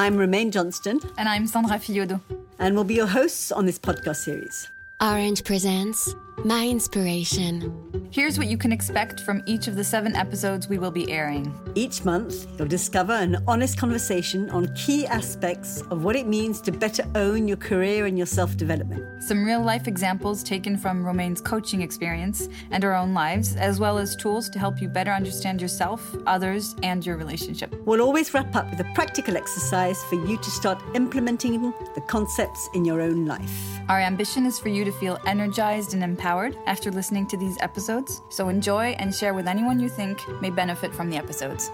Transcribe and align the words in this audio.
I'm 0.00 0.16
Romaine 0.16 0.52
Johnston. 0.52 1.00
And 1.18 1.28
I'm 1.28 1.48
Sandra 1.48 1.76
Fiodo. 1.76 2.20
And 2.60 2.76
we'll 2.76 2.84
be 2.84 2.94
your 2.94 3.08
hosts 3.08 3.50
on 3.50 3.66
this 3.66 3.80
podcast 3.80 4.18
series. 4.18 4.68
Orange 5.00 5.42
presents 5.42 6.14
My 6.44 6.68
Inspiration. 6.68 7.87
Here's 8.10 8.38
what 8.38 8.46
you 8.46 8.56
can 8.56 8.72
expect 8.72 9.20
from 9.20 9.42
each 9.44 9.68
of 9.68 9.76
the 9.76 9.84
seven 9.84 10.16
episodes 10.16 10.66
we 10.66 10.78
will 10.78 10.90
be 10.90 11.12
airing. 11.12 11.52
Each 11.74 12.06
month, 12.06 12.46
you'll 12.58 12.66
discover 12.66 13.12
an 13.12 13.36
honest 13.46 13.76
conversation 13.76 14.48
on 14.48 14.74
key 14.74 15.06
aspects 15.06 15.82
of 15.90 16.04
what 16.04 16.16
it 16.16 16.26
means 16.26 16.62
to 16.62 16.72
better 16.72 17.04
own 17.14 17.46
your 17.46 17.58
career 17.58 18.06
and 18.06 18.16
your 18.16 18.26
self 18.26 18.56
development. 18.56 19.22
Some 19.22 19.44
real 19.44 19.60
life 19.60 19.86
examples 19.86 20.42
taken 20.42 20.78
from 20.78 21.04
Romaine's 21.04 21.42
coaching 21.42 21.82
experience 21.82 22.48
and 22.70 22.82
our 22.82 22.94
own 22.94 23.12
lives, 23.12 23.56
as 23.56 23.78
well 23.78 23.98
as 23.98 24.16
tools 24.16 24.48
to 24.50 24.58
help 24.58 24.80
you 24.80 24.88
better 24.88 25.12
understand 25.12 25.60
yourself, 25.60 26.16
others, 26.26 26.76
and 26.82 27.04
your 27.04 27.18
relationship. 27.18 27.74
We'll 27.84 28.00
always 28.00 28.32
wrap 28.32 28.56
up 28.56 28.70
with 28.70 28.80
a 28.80 28.90
practical 28.94 29.36
exercise 29.36 30.02
for 30.04 30.14
you 30.14 30.38
to 30.38 30.50
start 30.50 30.82
implementing 30.94 31.60
the 31.94 32.02
concepts 32.08 32.70
in 32.72 32.86
your 32.86 33.02
own 33.02 33.26
life. 33.26 33.77
Our 33.88 34.00
ambition 34.00 34.44
is 34.44 34.58
for 34.58 34.68
you 34.68 34.84
to 34.84 34.92
feel 34.92 35.18
energized 35.24 35.94
and 35.94 36.04
empowered 36.04 36.54
after 36.66 36.90
listening 36.90 37.26
to 37.28 37.38
these 37.38 37.56
episodes, 37.60 38.20
so 38.28 38.50
enjoy 38.50 38.88
and 38.98 39.14
share 39.14 39.32
with 39.32 39.48
anyone 39.48 39.80
you 39.80 39.88
think 39.88 40.20
may 40.42 40.50
benefit 40.50 40.94
from 40.94 41.08
the 41.08 41.16
episodes. 41.16 41.70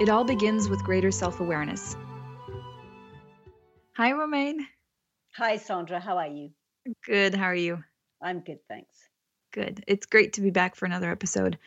It 0.00 0.08
all 0.08 0.24
begins 0.24 0.70
with 0.70 0.82
greater 0.82 1.10
self 1.10 1.40
awareness. 1.40 1.94
Hi, 3.98 4.12
Romaine. 4.12 4.66
Hi, 5.36 5.58
Sandra. 5.58 6.00
How 6.00 6.16
are 6.16 6.26
you? 6.26 6.50
Good. 7.04 7.34
How 7.34 7.44
are 7.44 7.54
you? 7.54 7.84
I'm 8.22 8.40
good, 8.40 8.60
thanks. 8.66 8.96
Good. 9.52 9.84
It's 9.86 10.06
great 10.06 10.32
to 10.34 10.40
be 10.40 10.50
back 10.50 10.74
for 10.74 10.86
another 10.86 11.10
episode. 11.10 11.58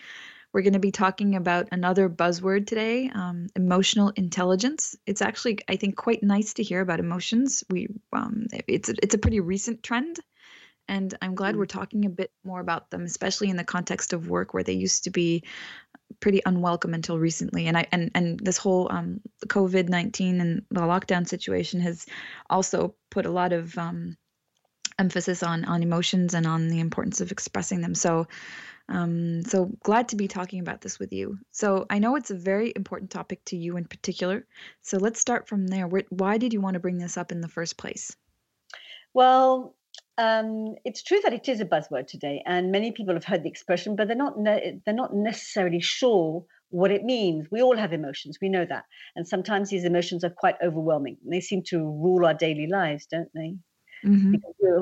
We're 0.58 0.64
going 0.64 0.74
to 0.74 0.80
be 0.80 0.90
talking 0.92 1.36
about 1.36 1.68
another 1.72 2.10
buzzword 2.10 2.66
today 2.66 3.12
um, 3.14 3.46
emotional 3.56 4.10
intelligence. 4.16 4.96
It's 5.06 5.22
actually, 5.22 5.60
I 5.68 5.76
think, 5.76 5.96
quite 5.96 6.24
nice 6.24 6.56
to 6.56 6.64
hear 6.64 6.82
about 6.82 7.00
emotions. 7.00 7.64
We, 7.70 7.90
um, 8.12 8.48
it's, 8.68 8.90
it's 8.90 9.14
a 9.14 9.20
pretty 9.20 9.40
recent 9.40 9.84
trend 9.84 10.20
and 10.88 11.16
I'm 11.22 11.36
glad 11.36 11.56
we're 11.56 11.66
mm. 11.66 11.70
talking 11.70 12.06
a 12.06 12.10
bit 12.10 12.32
more 12.44 12.60
about 12.60 12.90
them, 12.90 13.04
especially 13.04 13.52
in 13.52 13.56
the 13.56 13.64
context 13.64 14.14
of 14.14 14.32
work 14.32 14.56
where 14.56 14.64
they 14.64 14.74
used 14.74 15.04
to 15.04 15.12
be 15.12 15.44
pretty 16.22 16.42
unwelcome 16.44 16.96
until 16.96 17.20
recently. 17.20 17.68
And 17.68 17.78
I 17.78 17.86
and 17.92 18.10
and 18.16 18.40
this 18.40 18.58
whole 18.58 18.92
um, 18.92 19.22
COVID 19.46 19.90
nineteen 19.90 20.42
and 20.42 20.64
the 20.72 20.82
lockdown 20.82 21.28
situation 21.28 21.82
has 21.82 22.08
also 22.50 22.96
put 23.12 23.28
a 23.28 23.32
lot 23.32 23.54
of 23.54 23.78
um, 23.78 24.18
emphasis 24.98 25.44
on 25.44 25.66
on 25.66 25.84
emotions 25.84 26.34
and 26.34 26.48
on 26.48 26.68
the 26.68 26.80
importance 26.80 27.22
of 27.22 27.32
expressing 27.32 27.82
them. 27.82 27.94
So. 27.94 28.28
Um, 28.90 29.44
so 29.44 29.72
glad 29.84 30.10
to 30.10 30.16
be 30.16 30.28
talking 30.28 30.60
about 30.60 30.82
this 30.82 30.98
with 30.98 31.12
you. 31.12 31.38
So 31.52 31.86
I 31.90 32.00
know 32.00 32.16
it's 32.16 32.32
a 32.32 32.36
very 32.36 32.72
important 32.76 33.12
topic 33.12 33.44
to 33.46 33.58
you 33.58 33.78
in 33.78 33.86
particular. 33.86 34.46
So 34.82 34.98
let's 34.98 35.20
start 35.20 35.48
from 35.48 35.68
there. 35.68 35.88
Why 36.10 36.38
did 36.38 36.54
you 36.54 36.62
want 36.62 36.76
to 36.76 36.80
bring 36.80 36.98
this 36.98 37.18
up 37.18 37.32
in 37.32 37.42
the 37.42 37.50
first 37.50 37.78
place? 37.78 38.16
Well, 39.14 39.76
um, 40.18 40.76
it's 40.86 41.04
true 41.04 41.20
that 41.24 41.34
it 41.34 41.48
is 41.48 41.60
a 41.60 41.66
buzzword 41.66 42.08
today, 42.08 42.42
and 42.46 42.72
many 42.72 42.92
people 42.92 43.14
have 43.14 43.24
heard 43.24 43.44
the 43.44 43.50
expression, 43.50 43.96
but 43.96 44.08
they're 44.08 44.18
not 44.18 44.40
ne- 44.40 44.80
they're 44.86 44.94
not 44.96 45.14
necessarily 45.14 45.80
sure 45.80 46.46
what 46.70 46.92
it 46.92 47.04
means. 47.04 47.48
We 47.52 47.62
all 47.62 47.78
have 47.78 47.94
emotions, 47.94 48.38
we 48.42 48.50
know 48.50 48.66
that, 48.66 48.86
and 49.16 49.28
sometimes 49.28 49.70
these 49.70 49.86
emotions 49.86 50.24
are 50.24 50.30
quite 50.30 50.56
overwhelming. 50.64 51.18
They 51.30 51.40
seem 51.40 51.62
to 51.68 51.78
rule 51.78 52.26
our 52.26 52.34
daily 52.34 52.68
lives, 52.68 53.06
don't 53.06 53.30
they? 53.34 53.58
Mm-hmm. 54.06 54.36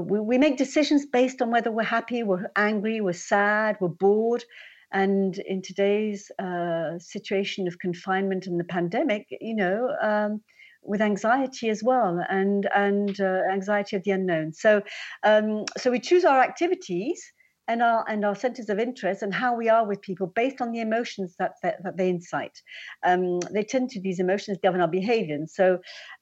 We, 0.08 0.20
we 0.20 0.38
make 0.38 0.58
decisions 0.58 1.06
based 1.06 1.42
on 1.42 1.52
whether 1.52 1.72
we're 1.72 1.84
happy, 1.84 2.24
we're 2.24 2.52
angry, 2.56 3.02
we're 3.02 3.14
sad, 3.14 3.78
we're 3.80 3.90
bored. 3.90 4.44
And 4.92 5.38
in 5.40 5.62
today's 5.62 6.32
uh, 6.40 7.00
situation 7.00 7.68
of 7.68 7.80
confinement 7.80 8.48
and 8.48 8.60
the 8.60 8.64
pandemic, 8.64 9.28
you 9.42 9.56
know, 9.56 9.90
um, 10.02 10.42
with 10.86 11.02
anxiety 11.02 11.70
as 11.70 11.84
well 11.84 12.24
and 12.30 12.70
and 12.74 13.20
uh, 13.20 13.42
anxiety 13.52 13.96
of 13.96 14.04
the 14.04 14.12
unknown 14.12 14.54
so 14.54 14.82
um, 15.24 15.66
so 15.78 15.90
we 15.92 16.00
choose 16.00 16.24
our 16.24 16.42
activities 16.42 17.34
and 17.68 17.82
our 17.82 18.06
and 18.08 18.24
our 18.26 18.36
centers 18.36 18.70
of 18.70 18.80
interest 18.80 19.22
and 19.22 19.34
how 19.34 19.56
we 19.56 19.70
are 19.70 19.88
with 19.88 20.02
people 20.02 20.28
based 20.28 20.62
on 20.62 20.72
the 20.72 20.82
emotions 20.82 21.36
that 21.40 21.54
that, 21.64 21.82
that 21.84 21.98
they 21.98 22.10
incite 22.10 22.62
um, 23.04 23.40
they 23.52 23.64
tend 23.64 23.90
to 23.90 24.00
these 24.02 24.20
emotions 24.20 24.58
govern 24.62 24.82
our 24.82 24.88
behavior 24.88 25.36
and 25.36 25.50
so 25.50 25.78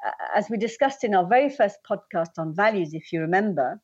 uh, 0.05 0.11
as 0.35 0.49
we 0.49 0.57
discussed 0.57 1.03
in 1.03 1.15
our 1.15 1.27
very 1.27 1.49
first 1.49 1.77
podcast 1.89 2.31
on 2.37 2.55
values 2.55 2.93
if 2.93 3.11
you 3.11 3.19
remember 3.19 3.81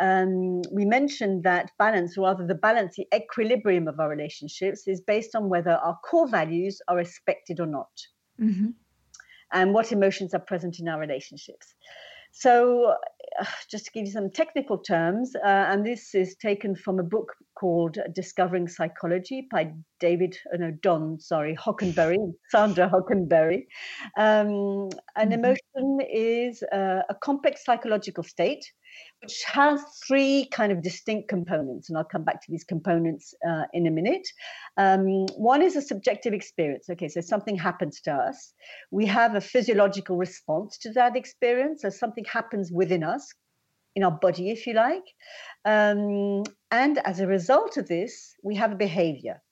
um, 0.00 0.62
we 0.70 0.84
mentioned 0.84 1.42
that 1.42 1.72
balance, 1.76 2.16
or 2.16 2.26
rather 2.26 2.46
the 2.46 2.54
balance, 2.54 2.94
the 2.94 3.08
equilibrium 3.12 3.88
of 3.88 3.98
our 3.98 4.08
relationships, 4.08 4.86
is 4.86 5.00
based 5.00 5.34
on 5.34 5.48
whether 5.48 5.72
our 5.72 5.98
core 6.08 6.28
values 6.28 6.80
are 6.86 6.94
respected 6.94 7.58
or 7.58 7.66
not. 7.66 7.90
Mm-hmm 8.40 8.68
and 9.52 9.72
what 9.72 9.92
emotions 9.92 10.34
are 10.34 10.40
present 10.40 10.78
in 10.78 10.88
our 10.88 11.00
relationships. 11.00 11.74
So, 12.32 12.94
uh, 13.40 13.44
just 13.70 13.86
to 13.86 13.90
give 13.92 14.06
you 14.06 14.12
some 14.12 14.30
technical 14.30 14.78
terms, 14.78 15.34
uh, 15.36 15.46
and 15.46 15.84
this 15.84 16.14
is 16.14 16.36
taken 16.36 16.74
from 16.74 16.98
a 16.98 17.02
book 17.02 17.34
called 17.54 17.98
Discovering 18.14 18.68
Psychology 18.68 19.48
by 19.50 19.72
David, 20.00 20.36
uh, 20.52 20.58
no, 20.58 20.70
Don, 20.82 21.18
sorry, 21.18 21.56
Hockenbury, 21.56 22.18
Sandra 22.50 22.88
Hockenbury. 22.88 23.66
Um, 24.16 24.88
an 25.16 25.30
mm-hmm. 25.30 25.32
emotion 25.32 25.98
is 26.12 26.62
uh, 26.72 27.02
a 27.08 27.14
complex 27.20 27.64
psychological 27.64 28.22
state 28.22 28.64
which 29.22 29.42
has 29.44 29.82
three 30.06 30.48
kind 30.52 30.70
of 30.70 30.82
distinct 30.82 31.28
components, 31.28 31.88
and 31.88 31.98
I'll 31.98 32.04
come 32.04 32.24
back 32.24 32.40
to 32.42 32.50
these 32.50 32.64
components 32.64 33.34
uh, 33.48 33.64
in 33.72 33.86
a 33.86 33.90
minute. 33.90 34.26
Um, 34.76 35.26
one 35.36 35.62
is 35.62 35.76
a 35.76 35.82
subjective 35.82 36.32
experience. 36.32 36.88
Okay, 36.88 37.08
so 37.08 37.20
something 37.20 37.56
happens 37.56 38.00
to 38.02 38.12
us. 38.12 38.54
We 38.90 39.06
have 39.06 39.34
a 39.34 39.40
physiological 39.40 40.16
response 40.16 40.78
to 40.78 40.92
that 40.92 41.16
experience, 41.16 41.82
so 41.82 41.90
something 41.90 42.24
happens 42.24 42.70
within 42.70 43.02
us, 43.02 43.32
in 43.96 44.04
our 44.04 44.12
body, 44.12 44.50
if 44.50 44.66
you 44.66 44.74
like. 44.74 45.04
Um, 45.64 46.44
and 46.70 46.98
as 47.04 47.20
a 47.20 47.26
result 47.26 47.76
of 47.76 47.88
this, 47.88 48.34
we 48.42 48.54
have 48.54 48.72
a 48.72 48.76
behavior. 48.76 49.42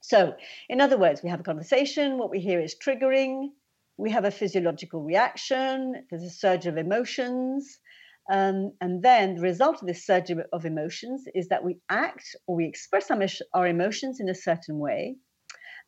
So, 0.00 0.34
in 0.68 0.80
other 0.80 0.98
words, 0.98 1.22
we 1.22 1.30
have 1.30 1.38
a 1.38 1.44
conversation, 1.44 2.18
what 2.18 2.30
we 2.30 2.40
hear 2.40 2.60
is 2.60 2.74
triggering, 2.74 3.50
we 3.98 4.10
have 4.10 4.24
a 4.24 4.32
physiological 4.32 5.00
reaction, 5.02 6.04
there's 6.10 6.24
a 6.24 6.30
surge 6.30 6.66
of 6.66 6.76
emotions, 6.76 7.78
um, 8.30 8.72
and 8.80 9.02
then 9.02 9.34
the 9.34 9.42
result 9.42 9.80
of 9.80 9.86
this 9.86 10.06
surge 10.06 10.30
of 10.30 10.64
emotions 10.64 11.24
is 11.34 11.48
that 11.48 11.64
we 11.64 11.78
act 11.88 12.36
or 12.46 12.56
we 12.56 12.66
express 12.66 13.10
our 13.52 13.66
emotions 13.66 14.20
in 14.20 14.28
a 14.28 14.34
certain 14.34 14.78
way, 14.78 15.16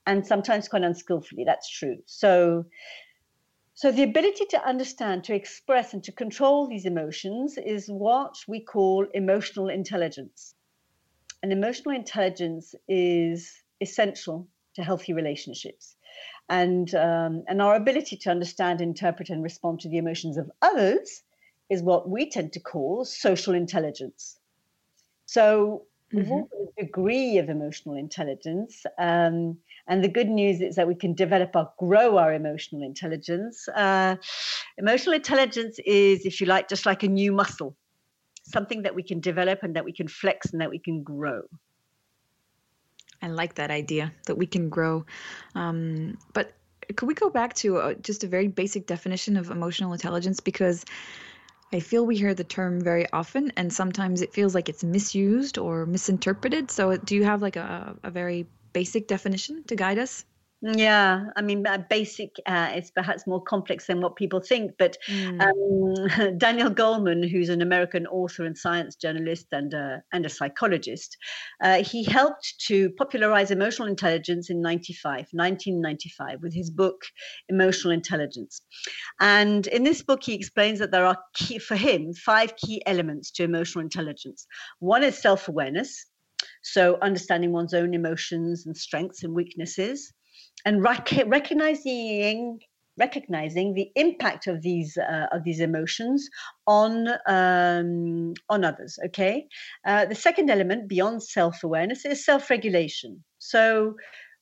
and 0.07 0.27
sometimes 0.27 0.69
quite 0.69 0.83
unskillfully. 0.83 1.45
That's 1.45 1.71
true. 1.71 1.99
So, 2.07 2.65
so 3.75 3.93
the 3.93 4.03
ability 4.03 4.47
to 4.51 4.67
understand, 4.67 5.25
to 5.25 5.35
express, 5.35 5.95
and 5.95 6.03
to 6.05 6.13
control 6.13 6.69
these 6.69 6.87
emotions 6.87 7.57
is 7.57 7.87
what 7.89 8.35
we 8.49 8.61
call 8.61 9.07
emotional 9.15 9.69
intelligence. 9.69 10.55
And 11.43 11.53
emotional 11.53 11.95
intelligence 11.95 12.75
is 12.89 13.53
essential 13.81 14.49
to 14.75 14.83
healthy 14.83 15.13
relationships. 15.13 15.95
And, 16.49 16.93
um, 16.95 17.45
and 17.49 17.63
our 17.63 17.75
ability 17.75 18.17
to 18.23 18.31
understand, 18.31 18.81
interpret, 18.81 19.31
and 19.31 19.43
respond 19.43 19.81
to 19.81 19.89
the 19.89 19.99
emotions 19.99 20.37
of 20.37 20.51
others 20.61 21.23
is 21.71 21.83
what 21.83 22.09
we 22.09 22.29
tend 22.29 22.53
to 22.53 22.61
call 22.61 23.05
social 23.05 23.55
intelligence. 23.55 24.39
So 25.27 25.85
we've 26.13 26.31
all 26.31 26.43
got 26.43 26.61
a 26.79 26.85
degree 26.85 27.39
of 27.39 27.49
emotional 27.49 27.97
intelligence. 27.97 28.85
Um, 28.99 29.59
and 29.87 30.03
the 30.03 30.09
good 30.09 30.29
news 30.29 30.61
is 30.61 30.77
that 30.77 30.87
we 30.87 30.95
can 30.95 31.15
develop 31.15 31.57
or 31.57 31.73
grow 31.79 32.19
our 32.19 32.33
emotional 32.33 32.83
intelligence. 32.83 33.69
Uh, 33.69 34.17
emotional 34.79 35.15
intelligence 35.15 35.79
is, 35.85 36.25
if 36.25 36.41
you 36.41 36.47
like, 36.47 36.69
just 36.69 36.87
like 36.87 37.03
a 37.03 37.09
new 37.09 37.33
muscle, 37.33 37.77
something 38.45 38.83
that 38.83 38.95
we 38.95 39.03
can 39.03 39.21
develop 39.21 39.63
and 39.63 39.75
that 39.77 39.85
we 39.85 39.93
can 39.93 40.09
flex 40.09 40.53
and 40.53 40.61
that 40.61 40.71
we 40.71 40.79
can 40.79 41.03
grow. 41.03 41.43
I 43.23 43.29
like 43.29 43.55
that 43.55 43.71
idea 43.71 44.13
that 44.27 44.37
we 44.37 44.47
can 44.47 44.69
grow. 44.69 45.05
Um, 45.55 46.19
but 46.35 46.53
could 46.97 47.07
we 47.07 47.15
go 47.15 47.31
back 47.31 47.55
to 47.55 47.79
uh, 47.79 47.95
just 47.95 48.25
a 48.25 48.27
very 48.27 48.49
basic 48.49 48.87
definition 48.87 49.37
of 49.37 49.51
emotional 49.51 49.93
intelligence? 49.93 50.41
Because 50.41 50.85
I 51.75 51.81
feel 51.81 52.07
we 52.07 52.17
hear 52.17 52.35
the 52.35 52.45
term 52.45 52.81
very 52.81 53.11
often, 53.13 53.53
and 53.57 53.73
sometimes 53.73 54.23
it 54.23 54.33
feels 54.33 54.55
like 54.55 54.69
it's 54.69 54.85
misused 54.85 55.59
or 55.59 55.87
misinterpreted. 55.87 56.71
So, 56.71 56.97
do 56.97 57.17
you 57.17 57.25
have 57.25 57.43
like 57.43 57.57
a, 57.57 57.97
a 58.05 58.13
very 58.13 58.47
basic 58.73 59.09
definition 59.09 59.65
to 59.65 59.75
guide 59.75 59.99
us? 59.99 60.25
Yeah, 60.63 61.27
I 61.37 61.43
mean, 61.43 61.67
basic 61.91 62.37
uh, 62.47 62.73
is 62.75 62.91
perhaps 62.91 63.27
more 63.27 63.43
complex 63.43 63.87
than 63.87 64.01
what 64.01 64.17
people 64.17 64.41
think. 64.41 64.73
But 64.79 64.97
mm. 65.07 65.39
um, 65.43 66.39
Daniel 66.39 66.71
Goleman, 66.71 67.29
who's 67.31 67.51
an 67.51 67.61
American 67.61 68.07
author 68.07 68.47
and 68.47 68.57
science 68.57 68.97
journalist 68.97 69.47
and 69.53 69.75
a, 69.75 70.03
and 70.15 70.25
a 70.25 70.31
psychologist, 70.31 71.19
uh, 71.63 71.83
he 71.83 72.03
helped 72.03 72.55
to 72.69 72.89
popularize 72.91 73.51
emotional 73.51 73.89
intelligence 73.89 74.49
in 74.49 74.63
95, 74.63 75.27
1995 75.33 76.39
with 76.41 76.55
his 76.55 76.71
book, 76.71 77.05
Emotional 77.51 77.93
Intelligence. 77.93 78.63
And 79.21 79.67
in 79.67 79.83
this 79.83 80.01
book, 80.01 80.23
he 80.23 80.33
explains 80.33 80.79
that 80.79 80.91
there 80.91 81.05
are, 81.05 81.19
key, 81.35 81.59
for 81.59 81.77
him, 81.77 82.15
five 82.15 82.57
key 82.57 82.81
elements 82.87 83.31
to 83.33 83.45
emotional 83.45 83.83
intelligence. 83.83 84.47
One 84.79 85.03
is 85.03 85.21
self 85.21 85.47
awareness. 85.47 86.07
So, 86.63 86.99
understanding 87.03 87.53
one's 87.53 87.75
own 87.75 87.93
emotions 87.93 88.65
and 88.65 88.75
strengths 88.75 89.25
and 89.25 89.35
weaknesses 89.35 90.11
and 90.65 90.83
rec- 90.83 91.25
recognizing 91.27 92.61
recognizing 92.97 93.75
the 93.75 93.91
impact 93.97 94.47
of 94.47 94.63
these 94.63 94.97
uh, 94.97 95.27
of 95.33 95.43
these 95.45 95.61
emotions 95.61 96.29
on 96.67 97.09
um, 97.27 98.35
on 98.49 98.65
others. 98.65 98.99
Okay, 99.07 99.47
uh, 99.87 100.05
the 100.07 100.15
second 100.15 100.51
element 100.51 100.89
beyond 100.89 101.23
self 101.23 101.65
awareness 101.65 102.05
is 102.05 102.25
self 102.25 102.51
regulation. 102.51 103.23
So 103.39 103.95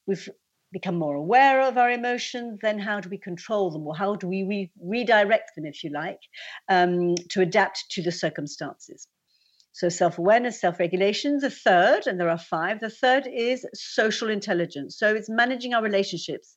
we've 0.07 0.29
become 0.73 0.97
more 0.97 1.17
aware 1.17 1.61
of 1.63 1.77
our 1.77 1.91
emotions. 1.91 2.59
Then 2.63 2.79
how 2.79 3.01
do 3.01 3.09
we 3.09 3.19
control 3.19 3.71
them, 3.71 3.87
or 3.87 3.97
how 3.97 4.17
do 4.17 4.27
we 4.29 4.43
re- 4.45 4.73
redirect 4.81 5.53
them, 5.57 5.67
if 5.67 5.85
you 5.85 5.91
like, 5.91 6.21
um, 6.69 7.15
to 7.31 7.43
adapt 7.43 7.85
to 7.91 8.03
the 8.03 8.13
circumstances? 8.13 9.07
So, 9.73 9.89
self 9.89 10.19
awareness, 10.19 10.61
self 10.61 10.79
regulation. 10.79 11.39
The 11.39 11.51
third, 11.51 12.07
and 12.07 12.21
there 12.21 12.31
are 12.31 12.39
five, 12.39 12.81
the 12.81 12.91
third 12.91 13.27
is 13.27 13.67
social 13.75 14.29
intelligence. 14.29 14.99
So, 14.99 15.15
it's 15.15 15.31
managing 15.31 15.75
our 15.75 15.83
relationships 15.83 16.57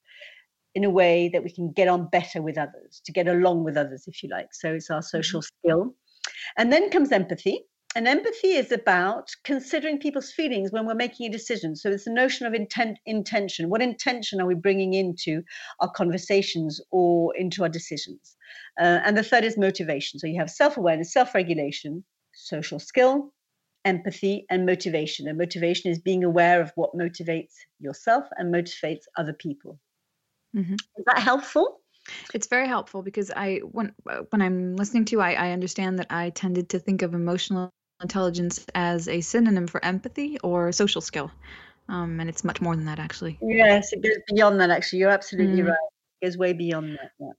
in 0.75 0.83
a 0.83 0.89
way 0.89 1.29
that 1.29 1.43
we 1.43 1.49
can 1.49 1.71
get 1.71 1.87
on 1.87 2.09
better 2.09 2.41
with 2.41 2.57
others, 2.57 3.01
to 3.05 3.13
get 3.13 3.27
along 3.27 3.63
with 3.63 3.77
others, 3.77 4.03
if 4.07 4.21
you 4.21 4.29
like. 4.29 4.49
So 4.51 4.73
it's 4.73 4.89
our 4.91 5.01
social 5.01 5.39
mm-hmm. 5.39 5.69
skill. 5.69 5.95
And 6.57 6.71
then 6.71 6.89
comes 6.89 7.11
empathy. 7.11 7.63
And 7.95 8.09
empathy 8.09 8.49
is 8.49 8.73
about 8.73 9.31
considering 9.45 9.99
people's 9.99 10.29
feelings 10.29 10.69
when 10.69 10.85
we're 10.85 10.95
making 10.95 11.27
a 11.27 11.31
decision. 11.31 11.77
So 11.77 11.89
it's 11.89 12.03
the 12.03 12.11
notion 12.11 12.45
of 12.45 12.53
intent, 12.53 12.99
intention. 13.05 13.69
What 13.69 13.81
intention 13.81 14.41
are 14.41 14.45
we 14.45 14.53
bringing 14.53 14.93
into 14.93 15.43
our 15.79 15.89
conversations 15.89 16.81
or 16.91 17.33
into 17.37 17.63
our 17.63 17.69
decisions? 17.69 18.35
Uh, 18.77 18.99
and 19.05 19.17
the 19.17 19.23
third 19.23 19.45
is 19.45 19.57
motivation. 19.57 20.19
So 20.19 20.27
you 20.27 20.37
have 20.39 20.49
self 20.49 20.75
awareness, 20.75 21.13
self 21.13 21.33
regulation, 21.33 22.03
social 22.35 22.79
skill, 22.79 23.33
empathy, 23.85 24.45
and 24.49 24.65
motivation. 24.65 25.27
And 25.27 25.37
motivation 25.37 25.91
is 25.91 25.99
being 25.99 26.23
aware 26.23 26.61
of 26.61 26.71
what 26.75 26.93
motivates 26.93 27.53
yourself 27.79 28.25
and 28.37 28.53
motivates 28.53 29.03
other 29.17 29.33
people. 29.33 29.79
Mm-hmm. 30.55 30.73
Is 30.73 31.05
that 31.05 31.19
helpful? 31.19 31.79
It's 32.33 32.47
very 32.47 32.67
helpful 32.67 33.01
because 33.01 33.31
I 33.35 33.57
when 33.71 33.93
uh, 34.09 34.21
when 34.29 34.41
I'm 34.41 34.75
listening 34.75 35.05
to 35.05 35.11
you, 35.13 35.21
I, 35.21 35.33
I 35.33 35.51
understand 35.51 35.99
that 35.99 36.07
I 36.09 36.29
tended 36.29 36.69
to 36.69 36.79
think 36.79 37.01
of 37.01 37.13
emotional 37.13 37.71
intelligence 38.01 38.65
as 38.75 39.07
a 39.07 39.21
synonym 39.21 39.67
for 39.67 39.83
empathy 39.83 40.37
or 40.43 40.71
social 40.71 41.01
skill, 41.01 41.31
um, 41.89 42.19
and 42.19 42.29
it's 42.29 42.43
much 42.43 42.61
more 42.61 42.75
than 42.75 42.85
that 42.85 42.99
actually. 42.99 43.39
Yes, 43.41 43.91
it 43.91 44.03
goes 44.03 44.17
beyond 44.33 44.59
that. 44.61 44.69
Actually, 44.69 44.99
you're 44.99 45.09
absolutely 45.09 45.63
mm. 45.63 45.69
right. 45.69 45.77
It 46.21 46.25
goes 46.25 46.37
way 46.37 46.53
beyond 46.53 46.93
that. 46.93 47.11
Yeah. 47.19 47.31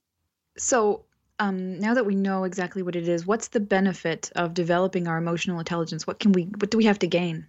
So 0.57 1.05
um, 1.39 1.79
now 1.79 1.93
that 1.93 2.05
we 2.05 2.15
know 2.15 2.43
exactly 2.43 2.81
what 2.81 2.95
it 2.95 3.07
is, 3.07 3.25
what's 3.25 3.49
the 3.49 3.59
benefit 3.59 4.31
of 4.35 4.53
developing 4.53 5.07
our 5.07 5.17
emotional 5.17 5.59
intelligence? 5.59 6.07
What 6.07 6.19
can 6.19 6.31
we? 6.31 6.43
What 6.43 6.71
do 6.71 6.77
we 6.77 6.85
have 6.85 6.99
to 6.99 7.07
gain? 7.07 7.47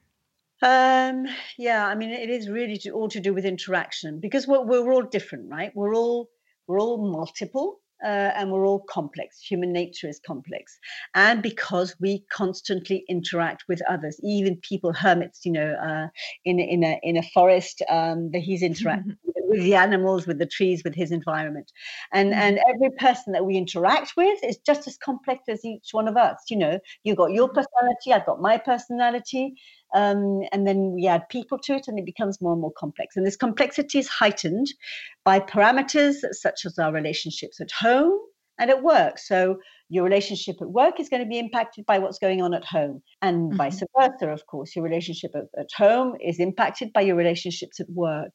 Um, 0.60 1.26
yeah, 1.56 1.86
I 1.86 1.94
mean, 1.94 2.10
it 2.10 2.30
is 2.30 2.48
really 2.48 2.78
to, 2.78 2.90
all 2.90 3.08
to 3.10 3.20
do 3.20 3.32
with 3.32 3.44
interaction 3.44 4.18
because 4.20 4.46
we're, 4.46 4.64
we're 4.64 4.92
all 4.92 5.02
different, 5.02 5.50
right? 5.50 5.70
We're 5.74 5.94
all 5.94 6.30
we're 6.66 6.80
all 6.80 7.10
multiple. 7.10 7.80
Uh, 8.04 8.30
and 8.36 8.52
we're 8.52 8.66
all 8.66 8.84
complex. 8.88 9.40
Human 9.40 9.72
nature 9.72 10.08
is 10.08 10.20
complex. 10.24 10.78
And 11.14 11.42
because 11.42 11.96
we 12.00 12.24
constantly 12.30 13.04
interact 13.08 13.64
with 13.68 13.80
others, 13.88 14.20
even 14.22 14.56
people, 14.56 14.92
hermits, 14.92 15.44
you 15.44 15.52
know, 15.52 15.74
uh, 15.74 16.08
in, 16.44 16.60
in, 16.60 16.84
a, 16.84 17.00
in 17.02 17.16
a 17.16 17.22
forest, 17.34 17.82
um, 17.88 18.30
that 18.32 18.40
he's 18.40 18.62
interacting 18.62 19.16
with 19.48 19.62
the 19.62 19.74
animals, 19.74 20.26
with 20.26 20.38
the 20.38 20.46
trees, 20.46 20.82
with 20.84 20.94
his 20.94 21.10
environment. 21.10 21.72
And, 22.12 22.30
mm-hmm. 22.30 22.40
and 22.40 22.60
every 22.72 22.90
person 22.90 23.32
that 23.32 23.44
we 23.44 23.56
interact 23.56 24.12
with 24.16 24.38
is 24.44 24.58
just 24.58 24.86
as 24.86 24.96
complex 24.98 25.44
as 25.48 25.64
each 25.64 25.88
one 25.92 26.06
of 26.06 26.16
us. 26.16 26.36
You 26.48 26.58
know, 26.58 26.78
you've 27.02 27.16
got 27.16 27.32
your 27.32 27.48
mm-hmm. 27.48 27.56
personality, 27.56 28.12
I've 28.12 28.26
got 28.26 28.40
my 28.40 28.58
personality. 28.58 29.54
Um, 29.94 30.42
and 30.52 30.66
then 30.66 30.92
we 30.94 31.06
add 31.06 31.28
people 31.28 31.58
to 31.64 31.74
it, 31.74 31.88
and 31.88 31.98
it 31.98 32.04
becomes 32.04 32.40
more 32.40 32.52
and 32.52 32.60
more 32.60 32.72
complex. 32.76 33.16
And 33.16 33.26
this 33.26 33.36
complexity 33.36 33.98
is 33.98 34.08
heightened 34.08 34.72
by 35.24 35.40
parameters 35.40 36.16
such 36.32 36.64
as 36.66 36.78
our 36.78 36.92
relationships 36.92 37.60
at 37.60 37.70
home 37.70 38.18
and 38.58 38.70
at 38.70 38.82
work. 38.82 39.18
So 39.18 39.58
your 39.88 40.04
relationship 40.04 40.56
at 40.60 40.68
work 40.68 41.00
is 41.00 41.08
going 41.08 41.22
to 41.22 41.28
be 41.28 41.38
impacted 41.38 41.86
by 41.86 41.98
what's 41.98 42.18
going 42.18 42.42
on 42.42 42.52
at 42.52 42.64
home, 42.64 43.02
and 43.22 43.48
mm-hmm. 43.48 43.56
vice 43.56 43.82
versa. 43.96 44.28
Of 44.28 44.46
course, 44.46 44.76
your 44.76 44.84
relationship 44.84 45.30
at, 45.34 45.44
at, 45.58 45.68
home 45.76 46.16
is 46.20 46.38
impacted 46.38 46.92
by 46.92 47.02
your 47.02 47.16
relationships 47.16 47.80
at 47.80 47.88
work, 47.90 48.34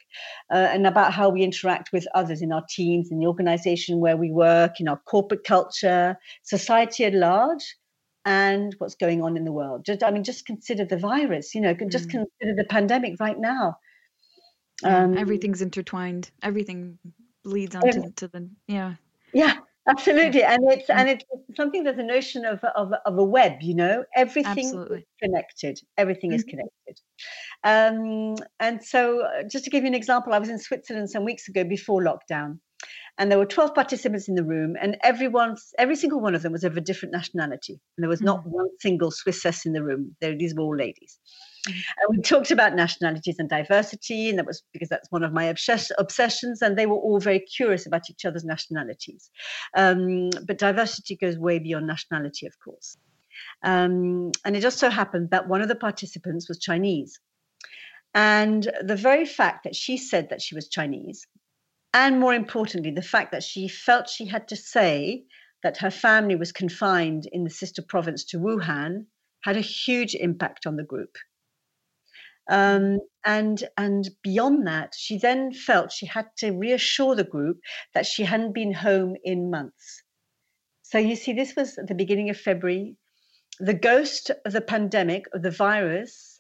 uh, 0.52 0.70
and 0.72 0.88
about 0.88 1.14
how 1.14 1.30
we 1.30 1.44
interact 1.44 1.90
with 1.94 2.08
others 2.16 2.42
in 2.42 2.52
our 2.52 2.64
teams, 2.70 3.12
in 3.12 3.20
the 3.20 3.28
organization 3.28 4.00
where 4.00 4.18
we 4.18 4.32
work, 4.32 4.80
in 4.80 4.88
our 4.88 5.00
corporate 5.06 5.44
culture, 5.44 6.18
society 6.44 7.06
at 7.06 7.14
large 7.14 7.76
and 8.26 8.74
what's 8.78 8.96
going 8.96 9.22
on 9.22 9.38
in 9.38 9.46
the 9.46 9.52
world. 9.52 9.86
Just, 9.86 10.04
I 10.04 10.12
mean, 10.12 10.24
just 10.24 10.46
consider 10.46 10.86
the 10.86 10.98
virus. 10.98 11.54
You 11.54 11.62
know, 11.62 11.74
just 11.74 12.08
mm. 12.08 12.12
consider 12.12 12.56
the 12.56 12.66
pandemic 12.70 13.20
right 13.20 13.38
now. 13.38 13.78
Um, 14.84 15.18
Everything's 15.18 15.62
intertwined. 15.62 16.32
Everything 16.42 17.00
leads 17.46 17.76
on 17.76 17.82
to, 17.82 18.12
to 18.16 18.28
the 18.28 18.50
yeah. 18.68 18.96
Yeah, 19.34 19.56
absolutely, 19.88 20.44
and 20.44 20.60
it's 20.72 20.90
and 20.90 21.10
it's 21.10 21.26
something. 21.56 21.84
There's 21.84 21.98
a 21.98 22.04
notion 22.04 22.46
of 22.46 22.64
of, 22.64 22.94
of 23.06 23.18
a 23.18 23.24
web. 23.24 23.62
You 23.62 23.76
know, 23.76 24.04
everything 24.16 24.66
absolutely. 24.66 25.00
is 25.00 25.06
connected. 25.22 25.80
Everything 25.98 26.30
mm-hmm. 26.32 26.36
is 26.36 26.44
connected. 26.44 27.00
Um, 27.64 28.36
and 28.60 28.84
so, 28.84 29.22
uh, 29.22 29.44
just 29.50 29.64
to 29.66 29.70
give 29.70 29.84
you 29.84 29.88
an 29.88 29.96
example, 29.96 30.34
I 30.34 30.40
was 30.40 30.50
in 30.50 30.60
Switzerland 30.60 31.10
some 31.10 31.26
weeks 31.26 31.48
ago 31.48 31.64
before 31.64 32.04
lockdown, 32.04 32.60
and 33.18 33.30
there 33.30 33.38
were 33.38 33.46
12 33.46 33.76
participants 33.76 34.28
in 34.28 34.36
the 34.36 34.44
room 34.44 34.76
and 34.82 34.98
everyone 35.04 35.56
every 35.78 35.96
single 35.96 36.20
one 36.20 36.34
of 36.34 36.42
them 36.42 36.52
was 36.52 36.64
of 36.64 36.76
a 36.78 36.82
different 36.82 37.14
nationality. 37.14 37.74
And 37.96 38.04
there 38.04 38.10
was 38.10 38.22
not 38.22 38.44
mm. 38.44 38.48
one 38.48 38.70
single 38.80 39.12
swissess 39.12 39.66
in 39.66 39.74
the 39.74 39.84
room. 39.84 40.16
There, 40.20 40.36
these 40.36 40.56
were 40.56 40.64
all 40.64 40.76
ladies. 40.76 41.20
Mm. 41.68 41.72
and 41.72 42.10
we 42.10 42.22
talked 42.22 42.52
about 42.52 42.76
nationalities 42.76 43.36
and 43.40 43.48
diversity 43.48 44.30
and 44.30 44.38
that 44.38 44.46
was 44.46 44.64
because 44.74 44.90
that's 44.90 45.10
one 45.12 45.24
of 45.24 45.32
my 45.32 45.46
obsess- 45.46 45.92
obsessions 45.98 46.62
and 46.62 46.78
they 46.78 46.86
were 46.86 46.98
all 46.98 47.20
very 47.20 47.40
curious 47.40 47.86
about 47.86 48.10
each 48.10 48.26
other's 48.26 48.44
nationalities. 48.44 49.30
Um, 49.78 50.30
but 50.46 50.58
diversity 50.58 51.16
goes 51.16 51.38
way 51.38 51.60
beyond 51.60 51.88
nationality 51.88 52.48
of 52.48 52.54
course. 52.64 52.98
Um, 53.64 54.32
and 54.44 54.56
it 54.56 54.62
just 54.62 54.80
so 54.80 54.90
happened 54.90 55.30
that 55.32 55.48
one 55.48 55.62
of 55.62 55.68
the 55.68 55.76
participants 55.76 56.50
was 56.50 56.60
chinese. 56.60 57.20
And 58.16 58.70
the 58.82 58.96
very 58.96 59.26
fact 59.26 59.64
that 59.64 59.76
she 59.76 59.98
said 59.98 60.30
that 60.30 60.42
she 60.42 60.54
was 60.54 60.70
Chinese 60.70 61.26
and 61.94 62.20
more 62.20 62.34
importantly, 62.34 62.92
the 62.92 63.02
fact 63.02 63.32
that 63.32 63.44
she 63.44 63.68
felt 63.68 64.10
she 64.10 64.26
had 64.26 64.48
to 64.48 64.56
say 64.56 65.26
that 65.62 65.78
her 65.78 65.92
family 65.92 66.36
was 66.36 66.52
confined 66.52 67.28
in 67.32 67.44
the 67.44 67.50
sister 67.50 67.82
province 67.82 68.24
to 68.26 68.38
Wuhan 68.38 69.06
had 69.44 69.58
a 69.58 69.62
huge 69.62 70.16
impact 70.16 70.66
on 70.66 70.76
the 70.76 70.84
group. 70.84 71.16
Um, 72.50 73.00
and 73.24 73.64
and 73.78 74.10
beyond 74.22 74.68
that, 74.68 74.94
she 74.98 75.18
then 75.18 75.54
felt 75.54 75.94
she 75.94 76.06
had 76.06 76.28
to 76.38 76.52
reassure 76.52 77.16
the 77.16 77.24
group 77.24 77.60
that 77.94 78.06
she 78.06 78.24
hadn't 78.24 78.54
been 78.54 78.74
home 78.74 79.16
in 79.24 79.50
months. 79.50 80.04
So 80.82 80.98
you 80.98 81.16
see, 81.16 81.34
this 81.34 81.56
was 81.56 81.78
at 81.78 81.88
the 81.88 81.96
beginning 81.96 82.30
of 82.30 82.38
February. 82.38 82.98
The 83.60 83.74
ghost 83.74 84.32
of 84.46 84.52
the 84.52 84.62
pandemic, 84.62 85.26
of 85.34 85.42
the 85.42 85.52
virus, 85.52 86.33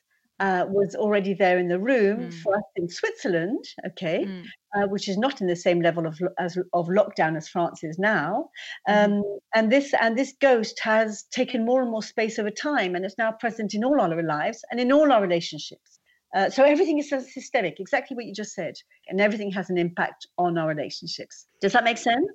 uh, 0.43 0.65
was 0.67 0.93
already 0.93 1.33
there 1.33 1.57
in 1.57 1.69
the 1.69 1.79
room 1.79 2.17
mm. 2.19 2.33
for 2.41 2.57
us 2.57 2.63
in 2.75 2.89
Switzerland, 2.89 3.63
okay, 3.87 4.25
mm. 4.25 4.43
uh, 4.75 4.87
which 4.87 5.07
is 5.07 5.17
not 5.17 5.39
in 5.39 5.47
the 5.47 5.55
same 5.55 5.79
level 5.81 6.05
of 6.05 6.19
as, 6.37 6.57
of 6.73 6.87
lockdown 6.87 7.37
as 7.37 7.47
France 7.47 7.81
is 7.81 7.97
now. 7.97 8.49
Um, 8.89 9.11
mm. 9.11 9.23
And 9.55 9.71
this 9.71 9.93
and 10.01 10.17
this 10.17 10.33
ghost 10.41 10.81
has 10.81 11.23
taken 11.31 11.63
more 11.63 11.81
and 11.81 11.89
more 11.89 12.03
space 12.03 12.37
over 12.39 12.51
time, 12.51 12.93
and 12.95 13.05
it's 13.05 13.17
now 13.17 13.31
present 13.31 13.73
in 13.73 13.85
all 13.85 14.01
our 14.01 14.21
lives 14.21 14.59
and 14.69 14.81
in 14.81 14.91
all 14.91 15.13
our 15.13 15.21
relationships. 15.21 15.99
Uh, 16.35 16.49
so 16.49 16.63
everything 16.65 16.99
is 16.99 17.09
systemic, 17.09 17.79
exactly 17.79 18.15
what 18.15 18.25
you 18.25 18.33
just 18.33 18.53
said, 18.53 18.73
and 19.07 19.21
everything 19.21 19.51
has 19.51 19.69
an 19.69 19.77
impact 19.77 20.27
on 20.37 20.57
our 20.57 20.67
relationships. 20.67 21.45
Does 21.61 21.71
that 21.71 21.85
make 21.85 21.97
sense? 21.97 22.27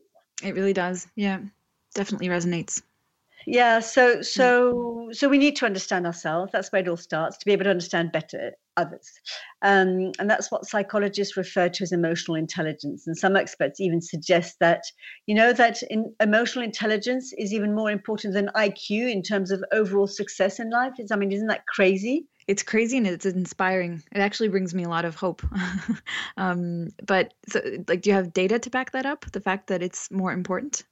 It 0.43 0.55
really 0.55 0.73
does. 0.73 1.09
Yeah, 1.15 1.41
definitely 1.95 2.29
resonates 2.29 2.81
yeah 3.49 3.81
so 3.81 4.17
mm. 4.17 4.25
so 4.25 5.09
so 5.11 5.27
we 5.29 5.39
need 5.39 5.57
to 5.57 5.65
understand 5.65 6.07
ourselves 6.07 6.53
that's 6.53 6.71
where 6.71 6.83
it 6.83 6.89
all 6.89 6.97
starts 6.99 7.39
to 7.39 7.47
be 7.47 7.53
able 7.53 7.65
to 7.65 7.71
understand 7.71 8.13
better 8.13 8.53
others 8.77 9.11
um, 9.63 10.13
and 10.19 10.29
that's 10.29 10.53
what 10.53 10.67
psychologists 10.67 11.37
refer 11.37 11.69
to 11.69 11.83
as 11.83 11.91
emotional 11.91 12.37
intelligence 12.37 13.07
and 13.07 13.17
some 13.17 13.37
experts 13.37 13.81
even 13.81 14.01
suggest 14.01 14.57
that 14.61 14.83
you 15.27 15.35
know 15.35 15.53
that 15.53 15.83
in, 15.91 16.15
emotional 16.21 16.63
intelligence 16.63 17.33
is 17.39 17.55
even 17.55 17.75
more 17.75 17.91
important 17.91 18.35
than 18.35 18.51
iq 18.57 18.91
in 18.91 19.23
terms 19.23 19.51
of 19.51 19.65
overall 19.73 20.07
success 20.07 20.61
in 20.61 20.71
life 20.71 20.93
i 21.11 21.17
mean 21.17 21.33
isn't 21.33 21.49
that 21.49 21.67
crazy 21.67 22.27
it's 22.47 22.63
crazy 22.63 22.97
and 22.97 23.07
it's 23.07 23.27
inspiring. 23.27 24.03
It 24.11 24.21
actually 24.21 24.49
brings 24.49 24.75
me 24.75 24.85
a 24.85 24.89
lot 24.89 25.05
of 25.05 25.15
hope. 25.15 25.43
um, 26.39 26.89
but 27.07 27.35
so, 27.47 27.61
like, 27.87 28.01
do 28.01 28.09
you 28.09 28.17
have 28.17 28.33
data 28.33 28.59
to 28.59 28.71
back 28.71 28.93
that 28.93 29.05
up? 29.05 29.31
The 29.33 29.41
fact 29.43 29.67
that 29.67 29.83
it's 29.83 30.11
more 30.11 30.33
important? 30.33 30.83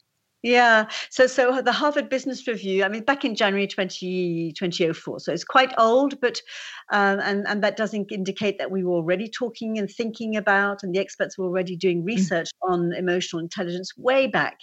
Yeah. 0.46 0.86
So 1.10 1.26
so 1.26 1.60
the 1.60 1.72
Harvard 1.72 2.08
Business 2.08 2.46
Review, 2.46 2.84
I 2.84 2.88
mean, 2.88 3.02
back 3.02 3.24
in 3.24 3.34
January 3.34 3.66
20, 3.66 4.52
2004. 4.52 5.18
So 5.18 5.32
it's 5.32 5.42
quite 5.42 5.72
old, 5.76 6.20
but 6.20 6.40
um, 6.92 7.18
and, 7.18 7.44
and 7.48 7.64
that 7.64 7.76
doesn't 7.76 8.12
indicate 8.12 8.56
that 8.58 8.70
we 8.70 8.84
were 8.84 8.92
already 8.92 9.28
talking 9.28 9.76
and 9.76 9.90
thinking 9.90 10.36
about, 10.36 10.84
and 10.84 10.94
the 10.94 11.00
experts 11.00 11.36
were 11.36 11.46
already 11.46 11.74
doing 11.74 12.02
mm. 12.02 12.06
research 12.06 12.46
mm. 12.62 12.72
on 12.72 12.92
emotional 12.92 13.42
intelligence 13.42 13.90
way 13.96 14.28
back. 14.28 14.58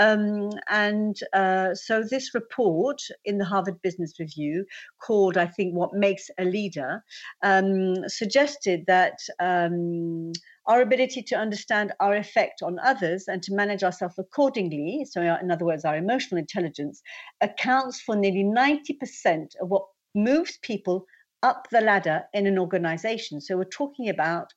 Um, 0.00 0.52
and 0.70 1.16
uh, 1.34 1.74
so 1.74 2.02
this 2.02 2.34
report 2.34 3.02
in 3.26 3.36
the 3.36 3.44
Harvard 3.44 3.82
Business 3.82 4.14
Review, 4.18 4.64
called 5.02 5.36
I 5.36 5.48
think 5.48 5.74
"What 5.74 5.92
Makes 5.92 6.30
a 6.38 6.44
Leader," 6.44 7.04
um, 7.42 8.08
suggested 8.08 8.84
that 8.86 9.18
um, 9.38 10.32
our 10.66 10.82
ability 10.82 11.22
to 11.22 11.36
understand 11.36 11.92
our 12.00 12.16
effect 12.16 12.62
on 12.62 12.78
others 12.80 13.28
and 13.28 13.42
to 13.44 13.54
manage 13.54 13.84
ourselves 13.84 14.18
accordingly, 14.18 15.06
so 15.08 15.22
in 15.22 15.50
other 15.50 15.64
words, 15.64 15.84
our 15.84 15.96
emotional 15.96 16.38
intelligence, 16.38 17.02
accounts 17.40 18.00
for 18.00 18.16
nearly 18.16 18.44
90% 18.44 19.54
of 19.60 19.68
what 19.68 19.84
moves 20.14 20.58
people 20.62 21.06
up 21.42 21.68
the 21.70 21.80
ladder 21.80 22.24
in 22.32 22.46
an 22.46 22.58
organization. 22.58 23.40
So 23.40 23.56
we're 23.56 23.64
talking 23.64 24.08
about 24.08 24.52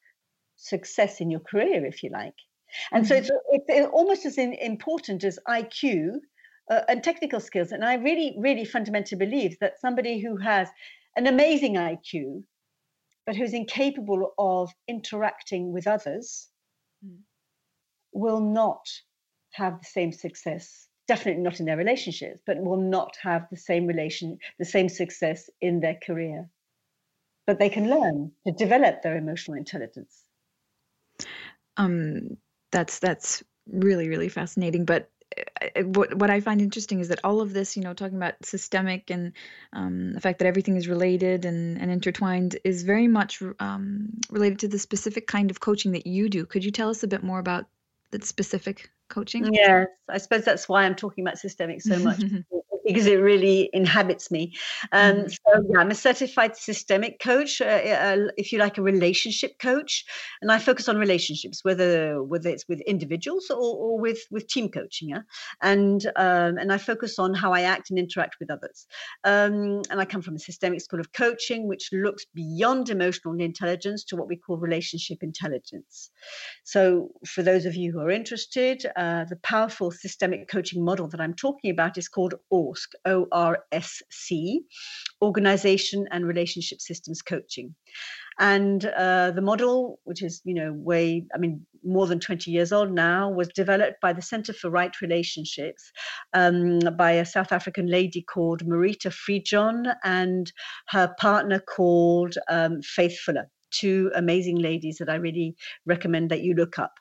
success 0.55 1.21
in 1.21 1.29
your 1.29 1.41
career, 1.41 1.85
if 1.85 2.01
you 2.03 2.09
like. 2.09 2.33
And 2.91 3.05
mm-hmm. 3.05 3.25
so 3.25 3.33
it's, 3.51 3.65
it's, 3.67 3.89
almost 3.91 4.25
as 4.25 4.37
important 4.37 5.23
as 5.23 5.39
IQ 5.47 6.15
uh, 6.69 6.81
and 6.87 7.03
technical 7.03 7.39
skills. 7.39 7.71
And 7.71 7.83
I 7.83 7.95
really, 7.95 8.35
really 8.39 8.65
fundamentally 8.65 9.17
believe 9.17 9.57
that 9.59 9.79
somebody 9.79 10.19
who 10.19 10.37
has 10.37 10.69
an 11.15 11.27
amazing 11.27 11.75
IQ, 11.75 12.43
but 13.29 13.35
who's 13.35 13.53
incapable 13.53 14.33
of 14.39 14.73
interacting 14.87 15.71
with 15.71 15.85
others, 15.85 16.47
mm. 17.05 17.15
will 18.11 18.39
not 18.39 18.89
have 19.51 19.77
the 19.79 19.85
same 19.85 20.11
success. 20.11 20.87
Definitely 21.07 21.43
not 21.43 21.59
in 21.59 21.67
their 21.67 21.77
relationships, 21.77 22.41
but 22.47 22.57
will 22.57 22.81
not 22.81 23.15
have 23.21 23.45
the 23.51 23.55
same 23.55 23.85
relation, 23.85 24.39
the 24.57 24.65
same 24.65 24.89
success 24.89 25.47
in 25.61 25.79
their 25.79 25.95
career. 26.03 26.49
But 27.45 27.59
they 27.59 27.69
can 27.69 27.87
learn 27.87 28.31
to 28.47 28.53
develop 28.53 29.03
their 29.03 29.15
emotional 29.15 29.57
intelligence. 29.59 30.23
Um, 31.77 32.35
that's 32.71 32.97
that's 32.97 33.43
really 33.71 34.09
really 34.09 34.29
fascinating. 34.29 34.85
But 34.85 35.11
what 35.83 36.13
what 36.15 36.29
I 36.29 36.39
find 36.39 36.61
interesting 36.61 36.99
is 36.99 37.07
that 37.09 37.19
all 37.23 37.41
of 37.41 37.53
this, 37.53 37.75
you 37.75 37.83
know, 37.83 37.93
talking 37.93 38.17
about 38.17 38.35
systemic 38.43 39.09
and 39.09 39.33
um, 39.73 40.13
the 40.13 40.21
fact 40.21 40.39
that 40.39 40.45
everything 40.45 40.75
is 40.75 40.87
related 40.87 41.45
and, 41.45 41.79
and 41.79 41.91
intertwined, 41.91 42.57
is 42.63 42.83
very 42.83 43.07
much 43.07 43.41
um, 43.59 44.09
related 44.29 44.59
to 44.59 44.67
the 44.67 44.79
specific 44.79 45.27
kind 45.27 45.51
of 45.51 45.59
coaching 45.59 45.91
that 45.93 46.07
you 46.07 46.29
do. 46.29 46.45
Could 46.45 46.63
you 46.63 46.71
tell 46.71 46.89
us 46.89 47.03
a 47.03 47.07
bit 47.07 47.23
more 47.23 47.39
about 47.39 47.65
that 48.11 48.25
specific 48.25 48.89
coaching? 49.09 49.53
Yes, 49.53 49.87
I 50.09 50.17
suppose 50.17 50.45
that's 50.45 50.67
why 50.69 50.83
I'm 50.83 50.95
talking 50.95 51.23
about 51.23 51.37
systemic 51.37 51.81
so 51.81 51.99
much. 51.99 52.21
because 52.89 53.05
it 53.05 53.17
really 53.17 53.69
inhabits 53.71 54.31
me. 54.31 54.51
Um, 54.91 55.17
mm-hmm. 55.17 55.27
So 55.27 55.63
yeah, 55.69 55.79
I'm 55.79 55.91
a 55.91 55.95
certified 55.95 56.57
systemic 56.57 57.19
coach, 57.19 57.61
uh, 57.61 57.65
uh, 57.65 58.17
if 58.35 58.51
you 58.51 58.57
like, 58.57 58.79
a 58.79 58.81
relationship 58.81 59.59
coach, 59.59 60.03
and 60.41 60.51
I 60.51 60.57
focus 60.57 60.89
on 60.89 60.97
relationships, 60.97 61.63
whether 61.63 62.23
whether 62.23 62.49
it's 62.49 62.67
with 62.67 62.81
individuals 62.81 63.51
or, 63.51 63.57
or 63.57 63.99
with 63.99 64.21
with 64.31 64.47
team 64.47 64.69
coaching. 64.69 65.09
Yeah, 65.09 65.21
and 65.61 66.03
um, 66.15 66.57
and 66.57 66.73
I 66.73 66.79
focus 66.79 67.19
on 67.19 67.35
how 67.35 67.53
I 67.53 67.61
act 67.61 67.91
and 67.91 67.99
interact 67.99 68.37
with 68.39 68.49
others. 68.49 68.87
Um, 69.23 69.83
and 69.91 70.01
I 70.01 70.05
come 70.05 70.23
from 70.23 70.35
a 70.35 70.39
systemic 70.39 70.81
school 70.81 70.99
of 70.99 71.13
coaching, 71.13 71.67
which 71.67 71.89
looks 71.91 72.25
beyond 72.33 72.89
emotional 72.89 73.39
intelligence 73.39 74.03
to 74.05 74.15
what 74.15 74.27
we 74.27 74.35
call 74.35 74.57
relationship 74.57 75.19
intelligence. 75.21 76.09
So 76.63 77.11
for 77.27 77.43
those 77.43 77.67
of 77.67 77.75
you 77.75 77.91
who 77.91 77.99
are 77.99 78.09
interested, 78.09 78.83
uh, 78.95 79.25
the 79.25 79.35
powerful 79.43 79.91
systemic 79.91 80.47
coaching 80.47 80.83
model 80.83 81.07
that 81.09 81.21
I'm 81.21 81.35
talking 81.35 81.69
about 81.69 81.95
is 81.95 82.07
called 82.07 82.33
ORSC 82.51 82.78
ORSC, 83.05 83.11
O 83.11 83.27
R 83.31 83.63
S 83.71 84.01
C, 84.11 84.61
Organization 85.21 86.07
and 86.11 86.25
Relationship 86.25 86.81
Systems 86.81 87.21
Coaching. 87.21 87.75
And 88.39 88.85
uh, 88.85 89.31
the 89.31 89.41
model, 89.41 89.99
which 90.05 90.23
is, 90.23 90.41
you 90.45 90.53
know, 90.53 90.71
way, 90.71 91.25
I 91.35 91.37
mean, 91.37 91.65
more 91.83 92.07
than 92.07 92.19
20 92.19 92.51
years 92.51 92.71
old 92.71 92.91
now, 92.91 93.29
was 93.29 93.49
developed 93.49 93.99
by 94.01 94.13
the 94.13 94.21
Center 94.21 94.53
for 94.53 94.69
Right 94.69 95.01
Relationships 95.01 95.91
um, 96.33 96.79
by 96.97 97.11
a 97.11 97.25
South 97.25 97.51
African 97.51 97.87
lady 97.87 98.21
called 98.21 98.65
Marita 98.65 99.11
Fridjhon 99.11 99.93
and 100.05 100.51
her 100.87 101.13
partner 101.19 101.59
called 101.59 102.35
um, 102.49 102.81
Faith 102.81 103.19
Fuller 103.19 103.49
two 103.71 104.11
amazing 104.15 104.57
ladies 104.57 104.97
that 104.99 105.09
I 105.09 105.15
really 105.15 105.55
recommend 105.85 106.31
that 106.31 106.41
you 106.41 106.53
look 106.53 106.79
up. 106.79 106.93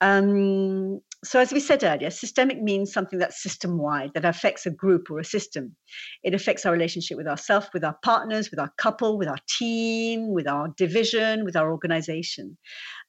Um, 0.00 1.00
so, 1.24 1.40
as 1.40 1.52
we 1.52 1.60
said 1.60 1.82
earlier, 1.82 2.10
systemic 2.10 2.62
means 2.62 2.92
something 2.92 3.18
that's 3.18 3.42
system 3.42 3.78
wide, 3.78 4.10
that 4.14 4.26
affects 4.26 4.66
a 4.66 4.70
group 4.70 5.10
or 5.10 5.18
a 5.18 5.24
system. 5.24 5.74
It 6.22 6.34
affects 6.34 6.66
our 6.66 6.72
relationship 6.72 7.16
with 7.16 7.26
ourselves, 7.26 7.68
with 7.72 7.82
our 7.82 7.96
partners, 8.04 8.50
with 8.50 8.60
our 8.60 8.70
couple, 8.76 9.16
with 9.16 9.28
our 9.28 9.38
team, 9.48 10.34
with 10.34 10.46
our 10.46 10.68
division, 10.76 11.44
with 11.44 11.56
our 11.56 11.70
organization. 11.70 12.58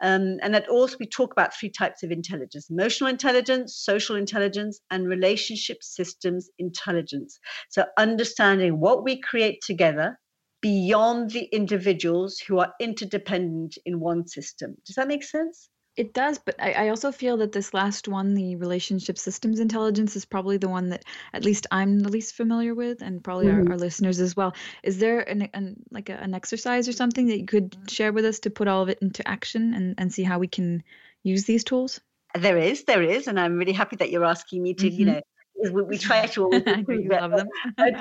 Um, 0.02 0.38
and 0.42 0.56
at 0.56 0.70
also, 0.70 0.96
we 0.98 1.08
talk 1.08 1.34
about 1.34 1.54
three 1.54 1.70
types 1.70 2.04
of 2.04 2.12
intelligence 2.12 2.70
emotional 2.70 3.10
intelligence, 3.10 3.76
social 3.76 4.16
intelligence, 4.16 4.80
and 4.92 5.08
relationship 5.08 5.84
systems 5.84 6.50
intelligence. 6.58 7.38
So, 7.70 7.86
understanding 7.98 8.80
what 8.80 9.04
we 9.04 9.20
create 9.20 9.62
together 9.62 10.18
beyond 10.66 11.30
the 11.30 11.44
individuals 11.44 12.40
who 12.40 12.58
are 12.58 12.74
interdependent 12.80 13.78
in 13.86 14.00
one 14.00 14.28
system. 14.28 14.76
Does 14.84 14.96
that 14.96 15.08
make 15.08 15.24
sense? 15.24 15.70
It 15.96 16.12
does, 16.12 16.40
but 16.40 16.56
I, 16.58 16.72
I 16.72 16.90
also 16.90 17.12
feel 17.12 17.38
that 17.38 17.52
this 17.52 17.72
last 17.72 18.08
one, 18.08 18.34
the 18.34 18.56
relationship 18.56 19.20
systems 19.20 19.60
intelligence, 19.60 20.16
is 20.16 20.26
probably 20.26 20.58
the 20.58 20.68
one 20.68 20.90
that 20.90 21.04
at 21.34 21.46
least 21.46 21.68
I'm 21.70 22.00
the 22.00 22.10
least 22.10 22.34
familiar 22.34 22.74
with, 22.74 23.04
and 23.04 23.24
probably 23.24 23.46
mm-hmm. 23.46 23.68
our, 23.68 23.74
our, 23.74 23.78
listeners 23.78 24.20
as 24.20 24.36
well. 24.36 24.56
Is 24.82 24.98
there 24.98 25.20
an, 25.20 25.48
an 25.54 25.76
like 25.92 26.10
a, 26.10 26.14
an 26.14 26.34
exercise 26.34 26.90
or 26.90 26.94
something 26.94 27.28
that 27.28 27.40
you 27.40 27.46
could 27.46 27.78
share 27.88 28.12
with 28.12 28.26
us 28.26 28.40
to 28.40 28.50
put 28.50 28.68
all 28.68 28.82
of 28.82 28.90
it 28.90 28.98
into 29.04 29.26
action 29.28 29.76
and, 29.76 29.94
and 30.00 30.12
see 30.12 30.24
how 30.24 30.40
we 30.40 30.48
can 30.48 30.82
use 31.22 31.44
these 31.44 31.64
tools? 31.64 32.02
There 32.34 32.58
is, 32.58 32.86
there 32.86 33.04
is, 33.04 33.28
and 33.28 33.40
I'm 33.40 33.60
really 33.60 33.74
happy 33.74 33.98
that 33.98 34.10
you're 34.10 34.26
asking 34.26 34.64
me 34.64 34.74
to, 34.74 34.88
mm-hmm. 34.88 35.00
you 35.00 35.06
know, 35.06 35.22
we, 35.64 35.82
we 35.84 35.98
try 35.98 36.26
to 36.26 36.44
always 36.46 36.64
love 36.88 37.32
them. 37.32 37.48
I 37.78 37.92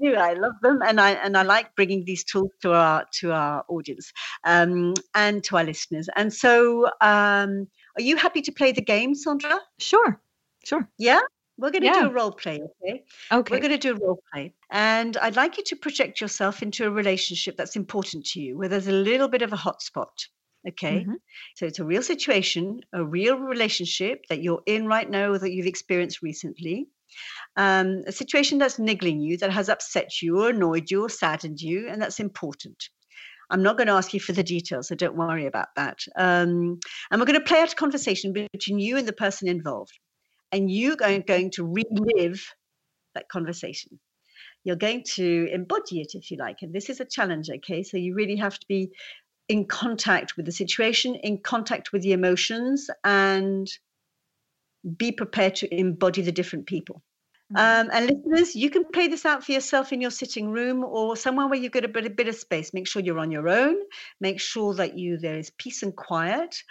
do. 0.00 0.14
I 0.16 0.34
love 0.34 0.54
them, 0.62 0.80
and 0.86 1.00
I 1.00 1.12
and 1.12 1.36
I 1.36 1.42
like 1.42 1.74
bringing 1.76 2.04
these 2.04 2.24
tools 2.24 2.50
to 2.62 2.72
our 2.72 3.04
to 3.20 3.32
our 3.32 3.64
audience 3.68 4.12
um, 4.44 4.94
and 5.14 5.42
to 5.44 5.56
our 5.56 5.64
listeners. 5.64 6.08
And 6.16 6.32
so, 6.32 6.86
um, 7.00 7.68
are 7.96 8.02
you 8.02 8.16
happy 8.16 8.42
to 8.42 8.52
play 8.52 8.72
the 8.72 8.82
game, 8.82 9.14
Sandra? 9.14 9.60
Sure, 9.78 10.20
sure. 10.64 10.88
Yeah. 10.98 11.20
We're 11.60 11.72
going 11.72 11.82
to 11.82 11.88
yeah. 11.88 12.02
do 12.02 12.06
a 12.06 12.12
role 12.12 12.30
play, 12.30 12.60
okay? 12.62 13.02
Okay. 13.32 13.54
We're 13.56 13.60
going 13.60 13.72
to 13.72 13.78
do 13.78 13.96
a 13.96 14.06
role 14.06 14.22
play. 14.32 14.54
And 14.70 15.16
I'd 15.16 15.34
like 15.34 15.58
you 15.58 15.64
to 15.64 15.74
project 15.74 16.20
yourself 16.20 16.62
into 16.62 16.86
a 16.86 16.90
relationship 16.90 17.56
that's 17.56 17.74
important 17.74 18.24
to 18.26 18.40
you, 18.40 18.56
where 18.56 18.68
there's 18.68 18.86
a 18.86 18.92
little 18.92 19.26
bit 19.26 19.42
of 19.42 19.52
a 19.52 19.56
hotspot. 19.56 20.06
Okay. 20.68 21.00
Mm-hmm. 21.00 21.14
So 21.56 21.66
it's 21.66 21.78
a 21.78 21.84
real 21.84 22.02
situation, 22.02 22.80
a 22.92 23.04
real 23.04 23.38
relationship 23.38 24.24
that 24.28 24.42
you're 24.42 24.62
in 24.66 24.86
right 24.86 25.08
now 25.08 25.32
or 25.32 25.38
that 25.38 25.52
you've 25.52 25.66
experienced 25.66 26.22
recently. 26.22 26.88
Um, 27.56 28.02
a 28.06 28.12
situation 28.12 28.58
that's 28.58 28.78
niggling 28.78 29.20
you, 29.20 29.38
that 29.38 29.50
has 29.50 29.68
upset 29.68 30.20
you 30.20 30.42
or 30.42 30.50
annoyed 30.50 30.90
you 30.90 31.04
or 31.04 31.08
saddened 31.08 31.60
you, 31.60 31.88
and 31.88 32.00
that's 32.00 32.20
important. 32.20 32.90
I'm 33.50 33.62
not 33.62 33.78
going 33.78 33.86
to 33.86 33.94
ask 33.94 34.12
you 34.12 34.20
for 34.20 34.32
the 34.32 34.42
details, 34.42 34.88
so 34.88 34.94
don't 34.94 35.16
worry 35.16 35.46
about 35.46 35.68
that. 35.76 35.98
Um, 36.16 36.78
and 37.10 37.18
we're 37.18 37.26
going 37.26 37.38
to 37.38 37.44
play 37.44 37.60
out 37.60 37.72
a 37.72 37.76
conversation 37.76 38.32
between 38.32 38.78
you 38.78 38.98
and 38.98 39.08
the 39.08 39.12
person 39.12 39.48
involved. 39.48 39.98
And 40.52 40.70
you 40.70 40.96
are 41.02 41.18
going 41.18 41.50
to 41.52 41.64
relive 41.64 42.46
that 43.14 43.28
conversation. 43.30 43.98
You're 44.64 44.76
going 44.76 45.02
to 45.14 45.48
embody 45.50 46.00
it, 46.00 46.12
if 46.12 46.30
you 46.30 46.36
like. 46.36 46.58
And 46.60 46.74
this 46.74 46.90
is 46.90 47.00
a 47.00 47.06
challenge, 47.06 47.48
okay? 47.48 47.82
So 47.82 47.96
you 47.96 48.14
really 48.14 48.36
have 48.36 48.58
to 48.58 48.66
be 48.68 48.90
in 49.48 49.66
contact 49.66 50.36
with 50.36 50.46
the 50.46 50.52
situation, 50.52 51.14
in 51.16 51.38
contact 51.38 51.92
with 51.92 52.02
the 52.02 52.12
emotions, 52.12 52.90
and 53.04 53.68
be 54.96 55.12
prepared 55.12 55.54
to 55.56 55.74
embody 55.74 56.22
the 56.22 56.32
different 56.32 56.66
people. 56.66 57.02
Mm-hmm. 57.52 57.88
Um, 57.88 57.90
and 57.92 58.10
listeners, 58.10 58.54
you 58.54 58.68
can 58.68 58.84
play 58.92 59.08
this 59.08 59.24
out 59.24 59.42
for 59.44 59.52
yourself 59.52 59.92
in 59.92 60.00
your 60.00 60.10
sitting 60.10 60.50
room 60.50 60.84
or 60.84 61.16
somewhere 61.16 61.46
where 61.46 61.58
you've 61.58 61.72
got 61.72 61.84
a 61.84 61.88
bit, 61.88 62.06
a 62.06 62.10
bit 62.10 62.28
of 62.28 62.34
space. 62.34 62.74
Make 62.74 62.86
sure 62.86 63.02
you're 63.02 63.18
on 63.18 63.30
your 63.30 63.48
own. 63.48 63.76
Make 64.20 64.40
sure 64.40 64.74
that 64.74 64.98
you 64.98 65.16
there 65.16 65.38
is 65.38 65.50
peace 65.58 65.82
and 65.82 65.96
quiet. 65.96 66.62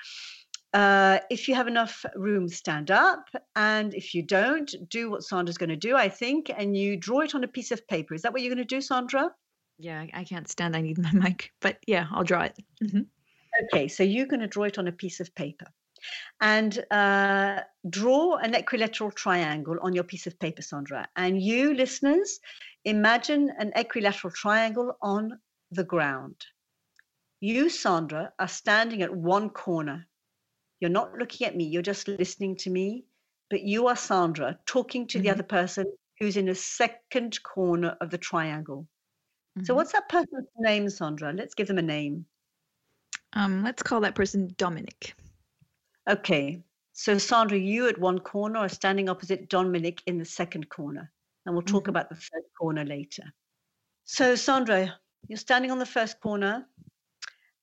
Uh, 0.74 1.19
if 1.31 1.48
you 1.48 1.55
have 1.55 1.67
enough 1.67 2.05
room, 2.15 2.48
stand 2.48 2.91
up. 2.91 3.25
And 3.55 3.96
if 3.96 4.13
you 4.13 4.22
don't, 4.22 4.72
do 4.89 5.10
what 5.10 5.24
Sandra's 5.24 5.57
going 5.57 5.69
to 5.69 5.75
do, 5.75 5.96
I 5.96 6.10
think, 6.10 6.51
and 6.55 6.77
you 6.77 6.98
draw 6.98 7.22
it 7.22 7.34
on 7.34 7.43
a 7.43 7.48
piece 7.48 7.72
of 7.72 7.88
paper. 7.88 8.13
Is 8.13 8.22
that 8.22 8.34
what 8.34 8.43
you're 8.43 8.53
going 8.53 8.67
to 8.67 8.75
do, 8.75 8.81
Sandra? 8.81 9.31
Yeah, 9.77 10.05
I 10.13 10.24
can't 10.24 10.48
stand. 10.48 10.75
I 10.75 10.81
need 10.81 10.98
my 11.01 11.12
mic, 11.12 11.51
but 11.62 11.77
yeah, 11.88 12.07
I'll 12.12 12.24
draw 12.24 12.43
it. 12.43 12.57
Mm-hmm. 12.84 13.01
Okay, 13.65 13.88
so 13.88 14.03
you're 14.03 14.27
going 14.27 14.41
to 14.41 14.48
draw 14.48 14.63
it 14.63 14.77
on 14.77 14.88
a 14.88 14.91
piece 14.91 15.19
of 15.19 15.34
paper 15.34 15.65
and 16.41 16.86
uh, 16.91 17.62
draw 17.89 18.36
an 18.38 18.53
equilateral 18.53 19.12
triangle 19.12 19.77
on 19.81 19.93
your 19.93 20.03
piece 20.03 20.27
of 20.27 20.39
paper, 20.39 20.62
Sandra. 20.62 21.07
And 21.15 21.41
you, 21.41 21.74
listeners, 21.74 22.39
imagine 22.86 23.51
an 23.57 23.72
equilateral 23.75 24.31
triangle 24.31 24.96
on 25.01 25.39
the 25.72 25.84
ground. 25.84 26.46
You, 27.39 27.69
Sandra, 27.69 28.34
are 28.39 28.48
standing 28.48 29.01
at 29.01 29.15
one 29.15 29.50
corner. 29.50 30.07
You're 30.79 30.89
not 30.91 31.13
looking 31.17 31.48
at 31.48 31.55
me, 31.55 31.65
you're 31.65 31.81
just 31.81 32.07
listening 32.07 32.57
to 32.57 32.69
me. 32.69 33.05
But 33.50 33.62
you 33.62 33.88
are 33.88 33.96
Sandra 33.96 34.60
talking 34.65 35.07
to 35.07 35.17
mm-hmm. 35.17 35.24
the 35.24 35.29
other 35.31 35.43
person 35.43 35.86
who's 36.19 36.38
in 36.38 36.50
a 36.50 36.55
second 36.55 37.41
corner 37.43 37.96
of 38.01 38.10
the 38.10 38.17
triangle. 38.17 38.88
So 39.64 39.74
mm-hmm. 39.74 39.78
what's 39.78 39.94
that 39.94 40.10
person's 40.10 40.48
name, 40.60 40.90
Sandra? 40.90 41.34
Let's 41.34 41.56
give 41.56 41.68
them 41.68 41.80
a 41.80 41.84
name. 41.84 42.26
Um, 43.34 43.64
let's 43.64 43.84
call 43.84 44.02
that 44.02 44.16
person 44.16 44.54
Dominic. 44.58 45.16
Okay. 46.10 46.64
So 46.94 47.18
Sandra, 47.18 47.58
you 47.58 47.88
at 47.90 48.00
one 48.00 48.20
corner 48.20 48.60
are 48.60 48.70
standing 48.70 49.10
opposite 49.10 49.50
Dominic 49.50 50.02
in 50.08 50.18
the 50.20 50.26
second 50.26 50.70
corner. 50.70 51.12
And 51.46 51.56
we'll 51.56 51.64
talk 51.64 51.84
mm-hmm. 51.84 51.92
about 51.92 52.10
the 52.10 52.16
third 52.16 52.44
corner 52.60 52.86
later. 52.86 53.24
So 54.06 54.36
Sandra, 54.36 55.00
you're 55.28 55.38
standing 55.38 55.72
on 55.72 55.80
the 55.80 55.86
first 55.86 56.22
corner 56.22 56.68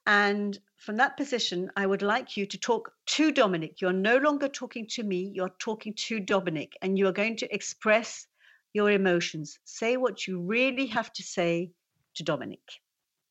And 0.07 0.59
from 0.77 0.97
that 0.99 1.17
position, 1.17 1.71
I 1.77 1.87
would 1.87 2.03
like 2.03 2.37
you 2.37 2.47
to 2.47 2.59
talk 2.59 2.93
to 3.07 3.33
Dominic. 3.33 3.81
You're 3.81 3.93
no 3.93 4.19
longer 4.19 4.49
talking 4.49 4.87
to 4.89 5.03
me, 5.03 5.31
you're 5.35 5.55
talking 5.59 5.95
to 5.95 6.21
Dominic, 6.21 6.77
and 6.83 6.99
you 6.99 7.07
are 7.09 7.13
going 7.13 7.37
to 7.39 7.55
express 7.55 8.27
your 8.75 8.91
emotions. 8.91 9.59
Say 9.65 9.97
what 9.97 10.27
you 10.27 10.41
really 10.41 10.87
have 10.87 11.13
to 11.15 11.23
say 11.23 11.73
to 12.15 12.23
Dominic. 12.23 12.61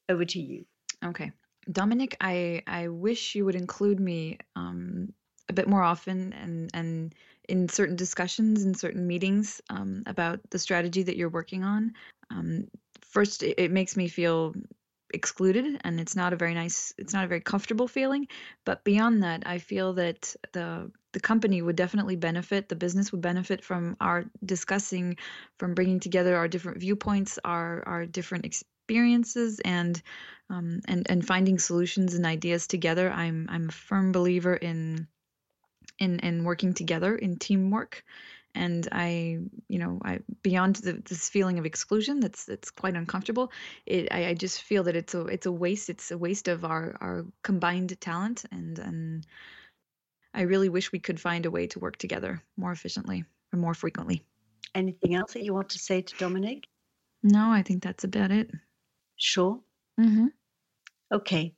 Over 0.09 0.25
to 0.25 0.39
you. 0.39 0.65
Okay. 1.03 1.31
Dominic, 1.71 2.17
I, 2.19 2.61
I 2.67 2.89
wish 2.89 3.35
you 3.35 3.45
would 3.45 3.55
include 3.55 3.99
me 3.99 4.37
um, 4.55 5.13
a 5.49 5.53
bit 5.53 5.67
more 5.67 5.81
often 5.81 6.33
and, 6.33 6.69
and 6.73 7.15
in 7.47 7.69
certain 7.69 7.95
discussions 7.95 8.63
in 8.63 8.73
certain 8.73 9.07
meetings 9.07 9.61
um, 9.69 10.03
about 10.05 10.39
the 10.49 10.59
strategy 10.59 11.03
that 11.03 11.15
you're 11.15 11.29
working 11.29 11.63
on. 11.63 11.93
Um, 12.31 12.67
first, 13.01 13.43
it, 13.43 13.55
it 13.57 13.71
makes 13.71 13.95
me 13.95 14.07
feel 14.07 14.53
excluded 15.13 15.79
and 15.83 15.99
it's 15.99 16.15
not 16.15 16.33
a 16.33 16.35
very 16.35 16.55
nice 16.55 16.91
it's 16.97 17.13
not 17.13 17.23
a 17.23 17.27
very 17.27 17.39
comfortable 17.39 17.87
feeling 17.87 18.27
but 18.65 18.83
beyond 18.83 19.21
that 19.21 19.43
i 19.45 19.59
feel 19.59 19.93
that 19.93 20.35
the 20.53 20.91
the 21.11 21.19
company 21.19 21.61
would 21.61 21.75
definitely 21.75 22.15
benefit 22.15 22.67
the 22.67 22.75
business 22.75 23.11
would 23.11 23.21
benefit 23.21 23.63
from 23.63 23.95
our 24.01 24.25
discussing 24.43 25.15
from 25.59 25.75
bringing 25.75 25.99
together 25.99 26.35
our 26.35 26.47
different 26.47 26.79
viewpoints 26.79 27.37
our 27.45 27.83
our 27.85 28.05
different 28.07 28.43
experiences 28.83 29.61
and 29.63 30.01
um, 30.49 30.81
and 30.87 31.09
and 31.09 31.25
finding 31.25 31.57
solutions 31.57 32.15
and 32.15 32.25
ideas 32.25 32.67
together 32.67 33.09
i'm 33.11 33.47
i'm 33.49 33.69
a 33.69 33.71
firm 33.71 34.11
believer 34.11 34.55
in 34.55 35.07
in 35.99 36.19
in 36.19 36.43
working 36.43 36.73
together 36.73 37.15
in 37.15 37.37
teamwork 37.37 38.03
and 38.55 38.87
I, 38.91 39.39
you 39.67 39.79
know, 39.79 39.99
I 40.05 40.19
beyond 40.43 40.75
the, 40.75 41.01
this 41.09 41.27
feeling 41.27 41.57
of 41.57 41.65
exclusion 41.65 42.19
that's 42.19 42.45
that's 42.45 42.69
quite 42.69 42.95
uncomfortable. 42.95 43.51
It, 43.87 44.09
I, 44.11 44.27
I 44.27 44.33
just 44.35 44.61
feel 44.61 44.83
that 44.83 44.95
it's 44.95 45.15
a 45.15 45.25
it's 45.25 45.47
a 45.47 45.51
waste. 45.51 45.89
It's 45.89 46.11
a 46.11 46.17
waste 46.19 46.47
of 46.47 46.63
our 46.63 46.95
our 47.01 47.25
combined 47.41 47.99
talent, 47.99 48.45
and 48.51 48.77
and 48.77 49.27
I 50.35 50.41
really 50.41 50.69
wish 50.69 50.91
we 50.91 50.99
could 50.99 51.19
find 51.19 51.47
a 51.47 51.51
way 51.51 51.65
to 51.65 51.79
work 51.79 51.97
together 51.97 52.43
more 52.55 52.71
efficiently 52.71 53.25
or 53.51 53.57
more 53.57 53.73
frequently. 53.73 54.23
Anything 54.75 55.15
else 55.15 55.33
that 55.33 55.43
you 55.43 55.55
want 55.55 55.69
to 55.69 55.79
say 55.79 56.01
to 56.01 56.15
Dominic? 56.17 56.67
No, 57.23 57.49
I 57.49 57.63
think 57.63 57.81
that's 57.81 58.03
about 58.03 58.31
it. 58.31 58.51
Sure. 59.17 59.59
Mm-hmm. 59.99 60.27
Okay. 61.13 61.53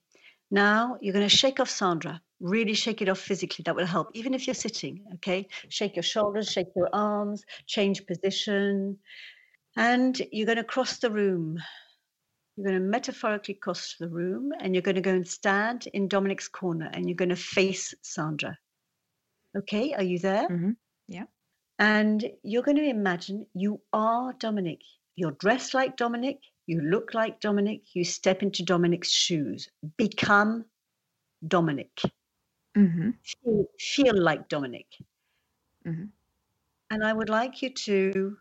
Now 0.52 0.98
you're 1.02 1.14
going 1.14 1.28
to 1.28 1.36
shake 1.36 1.60
off 1.60 1.70
Sandra. 1.70 2.22
Really 2.40 2.74
shake 2.74 3.02
it 3.02 3.10
off 3.10 3.20
physically. 3.20 3.64
That 3.64 3.76
will 3.76 3.86
help. 3.86 4.10
Even 4.14 4.34
if 4.34 4.46
you're 4.46 4.54
sitting 4.54 5.06
okay? 5.16 5.48
Shake 5.70 5.96
your 5.96 6.04
shoulders 6.04 6.52
shake 6.52 6.68
your 6.76 6.90
arms 6.94 7.44
change 7.66 8.06
position. 8.06 8.98
And 9.78 10.22
you're 10.32 10.46
going 10.46 10.58
to 10.58 10.64
cross 10.64 10.98
the 10.98 11.12
room. 11.12 11.60
You're 12.56 12.68
going 12.68 12.82
to 12.82 12.88
metaphorically 12.88 13.56
cross 13.56 13.96
the 14.00 14.08
room 14.08 14.52
and 14.60 14.74
you're 14.74 14.82
going 14.82 14.96
to 14.96 15.02
go 15.02 15.12
and 15.12 15.28
stand 15.28 15.88
in 15.94 16.08
dominic's 16.08 16.48
corner 16.48 16.90
and 16.94 17.10
you're 17.10 17.18
going 17.18 17.30
to 17.30 17.36
face 17.36 17.94
sandra. 18.02 18.58
Okay? 19.58 19.94
Are 19.94 20.04
you 20.04 20.20
there? 20.20 20.48
Mm-hmm. 20.48 20.72
yeah. 21.08 21.26
And 21.80 22.26
you're 22.44 22.64
going 22.64 22.78
to 22.78 22.90
imagine 22.90 23.46
you 23.54 23.82
are 23.92 24.34
dominic. 24.40 24.80
You're 25.18 25.32
dressed 25.32 25.74
like 25.74 25.98
dominic 25.98 26.40
you 26.68 26.82
look 26.82 27.14
like 27.14 27.40
dominic 27.40 27.82
you 27.94 28.04
step 28.04 28.42
into 28.42 28.64
dominic's 28.64 29.12
shoes 29.12 29.70
become 29.98 30.66
dominic 31.48 32.02
Mm-hmm. 32.78 33.10
Feel, 33.24 33.66
feel 33.80 34.22
like 34.22 34.50
Dominic. 34.50 34.88
Mm-hmm. 35.88 36.06
And 36.92 37.04
I 37.04 37.14
would 37.14 37.30
like 37.30 37.62
you 37.62 37.70
to 37.70 38.38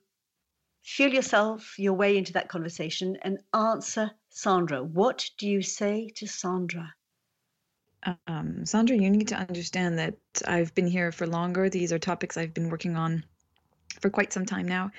feel 0.82 1.12
yourself 1.12 1.78
your 1.78 1.94
way 1.94 2.16
into 2.16 2.32
that 2.34 2.48
conversation 2.48 3.16
and 3.22 3.38
answer 3.54 4.10
Sandra. 4.28 4.82
What 4.82 5.28
do 5.38 5.48
you 5.48 5.62
say 5.62 6.10
to 6.16 6.26
Sandra? 6.26 6.92
Um, 8.26 8.66
Sandra, 8.66 8.96
you 8.96 9.08
need 9.08 9.28
to 9.28 9.36
understand 9.36 9.98
that 9.98 10.18
I've 10.46 10.74
been 10.74 10.86
here 10.86 11.10
for 11.10 11.26
longer. 11.26 11.70
These 11.70 11.92
are 11.92 11.98
topics 11.98 12.36
I've 12.36 12.52
been 12.52 12.68
working 12.68 12.96
on 12.96 13.24
for 14.00 14.10
quite 14.10 14.32
some 14.32 14.44
time 14.44 14.66
now. 14.66 14.90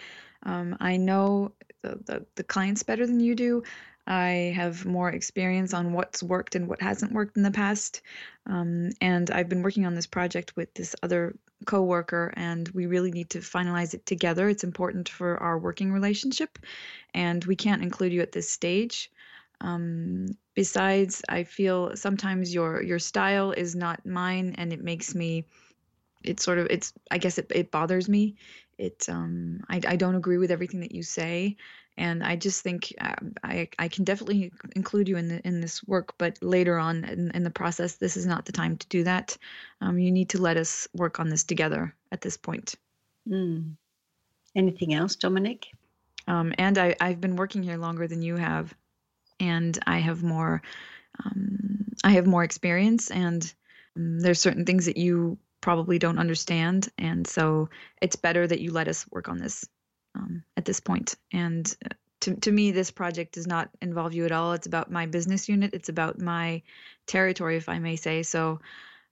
Um, 0.43 0.75
I 0.79 0.97
know 0.97 1.51
the, 1.85 1.99
the, 2.05 2.25
the 2.35 2.43
clients 2.43 2.83
better 2.83 3.05
than 3.05 3.19
you 3.19 3.35
do. 3.35 3.63
I 4.07 4.53
have 4.55 4.85
more 4.85 5.09
experience 5.09 5.73
on 5.73 5.93
what's 5.93 6.21
worked 6.21 6.55
and 6.55 6.67
what 6.67 6.81
hasn't 6.81 7.11
worked 7.11 7.37
in 7.37 7.43
the 7.43 7.51
past. 7.51 8.01
Um, 8.45 8.91
and 9.01 9.31
I've 9.31 9.49
been 9.49 9.63
working 9.63 9.85
on 9.85 9.95
this 9.95 10.05
project 10.05 10.55
with 10.55 10.71
this 10.75 10.95
other 11.01 11.35
coworker, 11.65 12.31
and 12.37 12.67
we 12.69 12.85
really 12.85 13.11
need 13.11 13.31
to 13.31 13.39
finalize 13.39 13.95
it 13.95 14.05
together. 14.05 14.47
It's 14.47 14.63
important 14.63 15.09
for 15.09 15.41
our 15.41 15.57
working 15.57 15.91
relationship, 15.91 16.59
and 17.15 17.43
we 17.45 17.55
can't 17.55 17.81
include 17.81 18.13
you 18.13 18.21
at 18.21 18.31
this 18.31 18.49
stage. 18.49 19.09
Um, 19.61 20.27
besides, 20.53 21.23
I 21.27 21.43
feel 21.43 21.95
sometimes 21.95 22.53
your 22.53 22.83
your 22.83 22.99
style 22.99 23.51
is 23.51 23.75
not 23.75 24.05
mine, 24.05 24.55
and 24.57 24.71
it 24.71 24.83
makes 24.83 25.15
me. 25.15 25.45
It 26.23 26.39
sort 26.39 26.59
of 26.59 26.67
it's. 26.69 26.93
I 27.09 27.17
guess 27.17 27.39
it 27.39 27.51
it 27.55 27.71
bothers 27.71 28.07
me. 28.07 28.35
It 28.77 29.05
um. 29.09 29.61
I 29.69 29.81
I 29.87 29.95
don't 29.95 30.15
agree 30.15 30.37
with 30.37 30.51
everything 30.51 30.81
that 30.81 30.91
you 30.91 31.01
say, 31.03 31.55
and 31.97 32.23
I 32.23 32.35
just 32.35 32.61
think 32.61 32.93
um, 32.99 33.33
I 33.43 33.69
I 33.79 33.87
can 33.87 34.03
definitely 34.03 34.51
include 34.75 35.07
you 35.07 35.17
in 35.17 35.29
the 35.29 35.47
in 35.47 35.61
this 35.61 35.83
work, 35.83 36.13
but 36.17 36.37
later 36.41 36.77
on 36.77 37.05
in, 37.05 37.31
in 37.31 37.43
the 37.43 37.49
process, 37.49 37.95
this 37.95 38.17
is 38.17 38.25
not 38.25 38.45
the 38.45 38.51
time 38.51 38.77
to 38.77 38.87
do 38.87 39.03
that. 39.05 39.37
Um, 39.79 39.97
you 39.97 40.11
need 40.11 40.29
to 40.29 40.41
let 40.41 40.57
us 40.57 40.87
work 40.93 41.19
on 41.19 41.29
this 41.29 41.45
together 41.45 41.95
at 42.11 42.21
this 42.21 42.37
point. 42.37 42.75
Mm. 43.29 43.75
Anything 44.55 44.93
else, 44.93 45.15
Dominic? 45.15 45.67
Um, 46.27 46.53
and 46.57 46.77
I 46.77 46.95
I've 46.99 47.21
been 47.21 47.37
working 47.37 47.63
here 47.63 47.77
longer 47.77 48.07
than 48.07 48.21
you 48.21 48.35
have, 48.35 48.73
and 49.39 49.77
I 49.87 49.99
have 49.99 50.21
more 50.21 50.61
um, 51.23 51.93
I 52.03 52.11
have 52.11 52.27
more 52.27 52.43
experience, 52.43 53.09
and 53.09 53.53
um, 53.95 54.19
there's 54.19 54.41
certain 54.41 54.65
things 54.65 54.87
that 54.87 54.97
you 54.97 55.37
probably 55.65 55.97
don't 55.97 56.19
understand, 56.19 56.89
and 56.99 57.25
so 57.25 57.67
it's 57.99 58.15
better 58.15 58.45
that 58.45 58.61
you 58.61 58.71
let 58.71 58.87
us 58.87 59.03
work 59.09 59.27
on 59.27 59.39
this 59.39 59.67
um, 60.13 60.43
at 60.57 60.63
this 60.63 60.79
point. 60.79 61.15
And 61.33 61.75
uh, 61.83 61.95
to, 62.21 62.35
to 62.35 62.51
me, 62.51 62.69
this 62.69 62.91
project 62.91 63.33
does 63.33 63.47
not 63.47 63.71
involve 63.81 64.13
you 64.13 64.25
at 64.25 64.31
all. 64.31 64.53
It's 64.53 64.67
about 64.67 64.91
my 64.91 65.07
business 65.07 65.49
unit, 65.49 65.73
it's 65.73 65.89
about 65.89 66.19
my 66.19 66.61
territory, 67.07 67.57
if 67.57 67.67
I 67.67 67.79
may 67.79 67.95
say. 67.95 68.21
So 68.21 68.59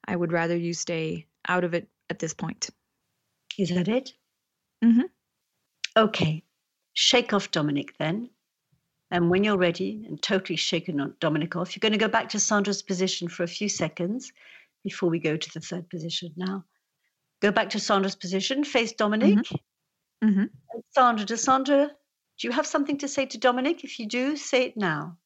I 0.07 0.15
would 0.15 0.31
rather 0.31 0.55
you 0.55 0.75
stay 0.75 1.25
out 1.47 1.63
of 1.63 1.73
it 1.73 1.87
at 2.11 2.19
this 2.19 2.35
point. 2.35 2.69
Is 3.57 3.69
that 3.69 3.87
it? 3.87 4.13
Mm-hmm. 4.85 5.07
Okay. 5.97 6.43
Shake 6.93 7.33
off 7.33 7.49
Dominic 7.49 7.97
then. 7.97 8.29
And 9.09 9.31
when 9.31 9.43
you're 9.43 9.57
ready 9.57 10.05
and 10.07 10.21
totally 10.21 10.57
shaken 10.57 11.15
Dominic 11.19 11.55
off, 11.55 11.75
you're 11.75 11.81
going 11.81 11.93
to 11.93 12.05
go 12.05 12.07
back 12.07 12.29
to 12.29 12.39
Sandra's 12.39 12.83
position 12.83 13.27
for 13.27 13.41
a 13.41 13.47
few 13.47 13.69
seconds 13.69 14.31
before 14.83 15.09
we 15.09 15.19
go 15.19 15.37
to 15.37 15.53
the 15.53 15.59
third 15.59 15.89
position 15.89 16.31
now. 16.35 16.65
Go 17.41 17.51
back 17.51 17.69
to 17.71 17.79
Sandra's 17.79 18.15
position, 18.15 18.63
face 18.63 18.93
Dominic. 18.93 19.37
Mm-hmm. 19.37 20.29
Mm-hmm. 20.29 20.43
Sandra, 20.91 21.25
does 21.25 21.43
Sandra, 21.43 21.91
do 22.39 22.47
you 22.47 22.51
have 22.51 22.65
something 22.65 22.97
to 22.99 23.07
say 23.07 23.25
to 23.25 23.37
Dominic? 23.37 23.83
If 23.83 23.99
you 23.99 24.07
do, 24.07 24.37
say 24.37 24.65
it 24.65 24.77
now. 24.77 25.17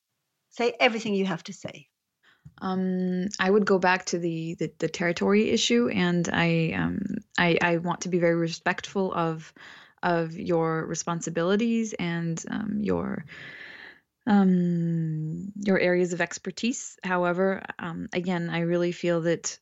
Say 0.50 0.74
everything 0.80 1.14
you 1.14 1.26
have 1.26 1.44
to 1.44 1.54
say. 1.54 1.88
Um, 2.62 3.28
I 3.40 3.50
would 3.50 3.66
go 3.66 3.78
back 3.78 4.06
to 4.08 4.20
the, 4.20 4.56
the, 4.56 4.72
the 4.80 4.88
territory 4.88 5.50
issue, 5.52 5.90
and 5.90 6.28
I, 6.32 6.74
um, 6.76 7.00
I 7.38 7.58
I 7.62 7.78
want 7.78 8.02
to 8.02 8.10
be 8.10 8.20
very 8.20 8.36
respectful 8.36 9.14
of 9.14 9.54
of 10.02 10.34
your 10.34 10.86
responsibilities 10.86 11.94
and 11.94 12.44
um, 12.50 12.78
your 12.80 13.26
um, 14.28 15.54
your 15.56 15.80
areas 15.80 16.14
of 16.14 16.22
expertise. 16.22 17.00
However, 17.04 17.64
um, 17.80 18.10
again, 18.14 18.50
I 18.50 18.60
really 18.60 18.92
feel 18.92 19.22
that 19.22 19.58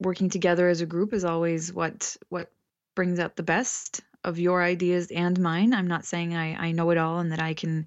working 0.00 0.30
together 0.30 0.68
as 0.68 0.80
a 0.80 0.86
group 0.86 1.12
is 1.12 1.24
always 1.24 1.72
what 1.72 2.16
what 2.30 2.50
brings 2.94 3.18
out 3.18 3.36
the 3.36 3.42
best 3.42 4.00
of 4.24 4.38
your 4.38 4.62
ideas 4.62 5.10
and 5.10 5.38
mine. 5.38 5.74
I'm 5.74 5.88
not 5.88 6.04
saying 6.04 6.34
I, 6.34 6.54
I 6.68 6.72
know 6.72 6.90
it 6.90 6.98
all 6.98 7.18
and 7.18 7.32
that 7.32 7.40
I 7.40 7.54
can, 7.54 7.86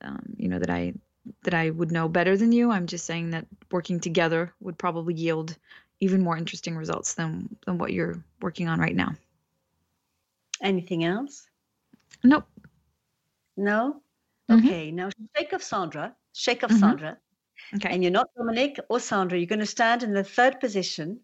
um, 0.00 0.34
you 0.36 0.48
know, 0.48 0.58
that 0.58 0.70
I 0.70 0.94
that 1.42 1.54
I 1.54 1.70
would 1.70 1.90
know 1.90 2.08
better 2.08 2.36
than 2.36 2.52
you. 2.52 2.70
I'm 2.70 2.86
just 2.86 3.04
saying 3.04 3.30
that 3.30 3.46
working 3.70 4.00
together 4.00 4.52
would 4.60 4.78
probably 4.78 5.14
yield 5.14 5.56
even 6.00 6.22
more 6.22 6.36
interesting 6.36 6.76
results 6.76 7.14
than 7.14 7.56
than 7.66 7.78
what 7.78 7.92
you're 7.92 8.22
working 8.40 8.68
on 8.68 8.78
right 8.78 8.94
now. 8.96 9.14
Anything 10.62 11.02
else? 11.04 11.48
Nope. 12.22 12.46
No. 13.56 14.00
Mm-hmm. 14.50 14.66
Okay. 14.66 14.90
Now 14.90 15.10
shake 15.36 15.52
of 15.52 15.62
Sandra. 15.62 16.14
Shake 16.34 16.64
off 16.64 16.70
Mhm. 16.70 16.80
Sandra. 16.80 17.18
Okay. 17.76 17.90
And 17.90 18.02
you're 18.02 18.12
not 18.12 18.28
Dominic 18.36 18.78
or 18.90 19.00
Sandra. 19.00 19.38
You're 19.38 19.46
going 19.46 19.58
to 19.60 19.66
stand 19.66 20.02
in 20.02 20.12
the 20.12 20.24
third 20.24 20.60
position, 20.60 21.20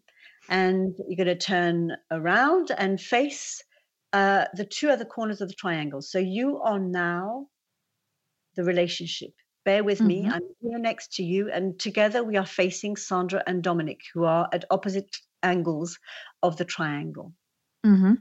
and 0.49 0.95
you're 1.07 1.17
going 1.25 1.37
to 1.37 1.45
turn 1.45 1.95
around 2.11 2.71
and 2.77 2.99
face 2.99 3.61
uh, 4.13 4.45
the 4.55 4.65
two 4.65 4.89
other 4.89 5.05
corners 5.05 5.41
of 5.41 5.49
the 5.49 5.53
triangle. 5.53 6.01
So 6.01 6.17
you 6.17 6.59
are 6.61 6.79
now 6.79 7.47
the 8.55 8.63
relationship. 8.63 9.31
Bear 9.65 9.83
with 9.83 10.01
me. 10.01 10.23
Mhm. 10.23 10.31
I'm 10.33 10.41
here 10.61 10.79
next 10.79 11.13
to 11.13 11.23
you, 11.23 11.51
and 11.51 11.79
together 11.79 12.23
we 12.23 12.37
are 12.37 12.45
facing 12.45 12.95
Sandra 12.95 13.43
and 13.45 13.61
Dominic, 13.61 14.01
who 14.13 14.23
are 14.23 14.49
at 14.51 14.65
opposite 14.71 15.15
angles 15.43 15.99
of 16.41 16.57
the 16.57 16.65
triangle. 16.65 17.33
mm-hmm. 17.85 18.15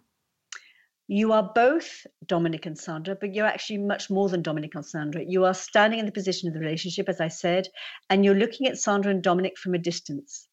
You 1.09 1.33
are 1.33 1.51
both 1.55 2.07
Dominic 2.27 2.67
and 2.67 2.79
Sandra, 2.79 3.17
but 3.17 3.35
you're 3.35 3.47
actually 3.47 3.79
much 3.79 4.11
more 4.11 4.29
than 4.29 4.43
Dominic 4.43 4.75
and 4.75 4.85
Sandra. 4.85 5.25
You 5.27 5.47
are 5.47 5.55
standing 5.55 5.99
in 5.99 6.07
the 6.07 6.13
position 6.13 6.49
of 6.49 6.55
the 6.55 6.61
relationship, 6.61 7.09
as 7.09 7.19
I 7.19 7.29
said, 7.29 7.67
and 8.11 8.25
you're 8.25 8.35
looking 8.35 8.67
at 8.67 8.79
Sandra 8.79 9.11
and 9.11 9.23
Dominic 9.23 9.57
from 9.57 9.75
a 9.75 9.79
distance. 9.79 10.47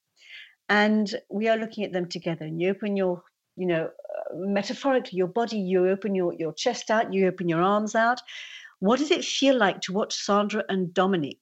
And 0.69 1.13
we 1.29 1.49
are 1.49 1.57
looking 1.57 1.83
at 1.83 1.91
them 1.91 2.07
together. 2.07 2.45
And 2.45 2.59
you 2.59 2.69
open 2.69 2.95
your, 2.95 3.21
you 3.57 3.67
know, 3.67 3.83
uh, 3.83 4.35
metaphorically, 4.35 5.17
your 5.17 5.27
body, 5.27 5.59
you 5.59 5.89
open 5.89 6.15
your, 6.15 6.33
your 6.33 6.53
chest 6.53 6.89
out, 6.89 7.13
you 7.13 7.27
open 7.27 7.49
your 7.49 7.61
arms 7.61 7.93
out. 7.93 8.21
What 8.79 8.99
does 8.99 9.11
it 9.11 9.25
feel 9.25 9.57
like 9.57 9.81
to 9.81 9.93
watch 9.93 10.15
Sandra 10.15 10.63
and 10.69 10.93
Dominic? 10.93 11.39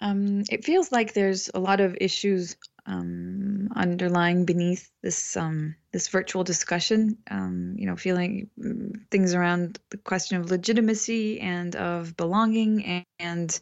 Um, 0.00 0.44
it 0.48 0.64
feels 0.64 0.92
like 0.92 1.12
there's 1.12 1.50
a 1.52 1.58
lot 1.58 1.80
of 1.80 1.96
issues 2.00 2.56
um, 2.90 3.68
underlying 3.76 4.44
beneath 4.44 4.90
this 5.00 5.36
um, 5.36 5.76
this 5.92 6.08
virtual 6.08 6.42
discussion. 6.44 7.16
Um, 7.30 7.74
you 7.78 7.86
know, 7.86 7.96
feeling 7.96 8.50
mm, 8.58 9.00
things 9.10 9.32
around 9.32 9.78
the 9.90 9.96
question 9.96 10.40
of 10.40 10.50
legitimacy 10.50 11.40
and 11.40 11.76
of 11.76 12.16
belonging 12.16 12.84
and, 12.84 13.06
and 13.20 13.60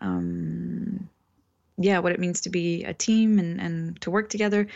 um, 0.00 1.08
yeah, 1.78 1.98
what 1.98 2.12
it 2.12 2.20
means 2.20 2.42
to 2.42 2.50
be 2.50 2.84
a 2.84 2.94
team 2.94 3.38
and, 3.38 3.60
and 3.60 4.00
to 4.02 4.10
work 4.10 4.28
together. 4.28 4.68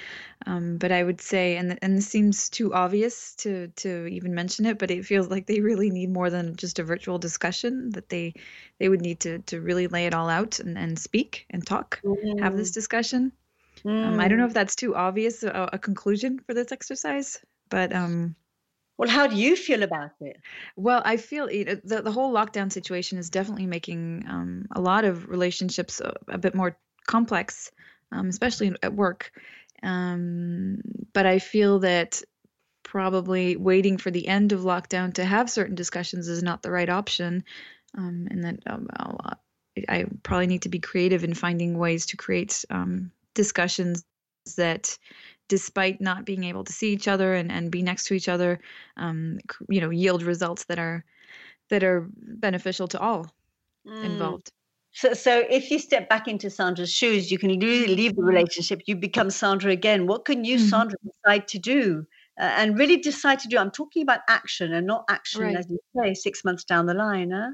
Um, 0.46 0.78
but 0.78 0.90
I 0.90 1.04
would 1.04 1.20
say, 1.20 1.56
and 1.56 1.78
and 1.80 1.96
this 1.98 2.08
seems 2.08 2.48
too 2.48 2.74
obvious 2.74 3.36
to 3.36 3.68
to 3.76 4.06
even 4.06 4.34
mention 4.34 4.66
it, 4.66 4.78
but 4.78 4.90
it 4.90 5.04
feels 5.06 5.28
like 5.28 5.46
they 5.46 5.60
really 5.60 5.90
need 5.90 6.10
more 6.10 6.30
than 6.30 6.56
just 6.56 6.80
a 6.80 6.84
virtual 6.84 7.18
discussion. 7.18 7.90
That 7.90 8.08
they 8.08 8.34
they 8.80 8.88
would 8.88 9.02
need 9.02 9.20
to 9.20 9.38
to 9.40 9.60
really 9.60 9.86
lay 9.86 10.06
it 10.06 10.14
all 10.14 10.28
out 10.28 10.58
and, 10.58 10.76
and 10.76 10.98
speak 10.98 11.46
and 11.50 11.64
talk, 11.64 12.00
have 12.40 12.56
this 12.56 12.72
discussion. 12.72 13.30
Mm. 13.86 14.04
Um, 14.04 14.20
I 14.20 14.28
don't 14.28 14.38
know 14.38 14.44
mm. 14.44 14.48
if 14.48 14.54
that's 14.54 14.76
too 14.76 14.94
obvious 14.94 15.42
a, 15.42 15.70
a 15.72 15.78
conclusion 15.78 16.38
for 16.38 16.54
this 16.54 16.72
exercise, 16.72 17.38
but 17.68 17.92
um, 17.92 18.34
well, 18.96 19.10
how 19.10 19.26
do 19.26 19.36
you 19.36 19.56
feel 19.56 19.82
about 19.82 20.12
it? 20.20 20.36
Well, 20.76 21.02
I 21.04 21.16
feel 21.16 21.48
it, 21.50 21.86
the 21.86 22.02
the 22.02 22.12
whole 22.12 22.32
lockdown 22.32 22.70
situation 22.70 23.18
is 23.18 23.28
definitely 23.28 23.66
making 23.66 24.24
um, 24.28 24.66
a 24.70 24.80
lot 24.80 25.04
of 25.04 25.28
relationships 25.28 26.00
a, 26.00 26.14
a 26.28 26.38
bit 26.38 26.54
more 26.54 26.78
complex, 27.06 27.70
um, 28.12 28.28
especially 28.28 28.74
at 28.82 28.94
work. 28.94 29.32
Um, 29.82 30.80
but 31.12 31.26
I 31.26 31.40
feel 31.40 31.80
that 31.80 32.22
probably 32.84 33.56
waiting 33.56 33.98
for 33.98 34.10
the 34.10 34.28
end 34.28 34.52
of 34.52 34.60
lockdown 34.60 35.14
to 35.14 35.24
have 35.24 35.50
certain 35.50 35.74
discussions 35.74 36.28
is 36.28 36.42
not 36.42 36.62
the 36.62 36.70
right 36.70 36.88
option, 36.88 37.44
um, 37.98 38.28
and 38.30 38.44
that 38.44 38.60
um, 38.66 38.88
I 39.88 40.06
probably 40.22 40.46
need 40.46 40.62
to 40.62 40.68
be 40.68 40.78
creative 40.78 41.24
in 41.24 41.34
finding 41.34 41.76
ways 41.76 42.06
to 42.06 42.16
create 42.16 42.64
um, 42.70 43.10
discussions 43.34 44.04
that 44.56 44.98
despite 45.48 46.00
not 46.00 46.24
being 46.24 46.44
able 46.44 46.64
to 46.64 46.72
see 46.72 46.92
each 46.92 47.08
other 47.08 47.34
and, 47.34 47.52
and 47.52 47.70
be 47.70 47.82
next 47.82 48.06
to 48.06 48.14
each 48.14 48.28
other 48.28 48.60
um, 48.96 49.38
you 49.68 49.80
know 49.80 49.90
yield 49.90 50.22
results 50.22 50.64
that 50.64 50.78
are 50.78 51.04
that 51.70 51.82
are 51.82 52.08
beneficial 52.16 52.88
to 52.88 52.98
all 52.98 53.26
mm. 53.86 54.04
involved 54.04 54.50
so, 54.94 55.12
so 55.12 55.42
if 55.50 55.72
you 55.72 55.80
step 55.80 56.08
back 56.08 56.28
into 56.28 56.48
Sandra's 56.48 56.92
shoes, 56.92 57.30
you 57.30 57.36
can 57.36 57.50
leave, 57.58 57.88
leave 57.88 58.14
the 58.14 58.22
relationship. 58.22 58.82
You 58.86 58.94
become 58.94 59.28
Sandra 59.28 59.72
again. 59.72 60.06
What 60.06 60.24
can 60.24 60.44
you, 60.44 60.56
mm-hmm. 60.56 60.68
Sandra, 60.68 60.96
decide 61.04 61.48
to 61.48 61.58
do? 61.58 62.06
Uh, 62.40 62.44
and 62.56 62.78
really 62.78 62.98
decide 62.98 63.40
to 63.40 63.48
do. 63.48 63.58
I'm 63.58 63.72
talking 63.72 64.02
about 64.02 64.20
action 64.28 64.72
and 64.72 64.86
not 64.86 65.04
action, 65.10 65.42
right. 65.42 65.56
as 65.56 65.66
you 65.68 65.80
say, 65.96 66.14
six 66.14 66.44
months 66.44 66.62
down 66.62 66.86
the 66.86 66.94
line. 66.94 67.32
Huh? 67.32 67.50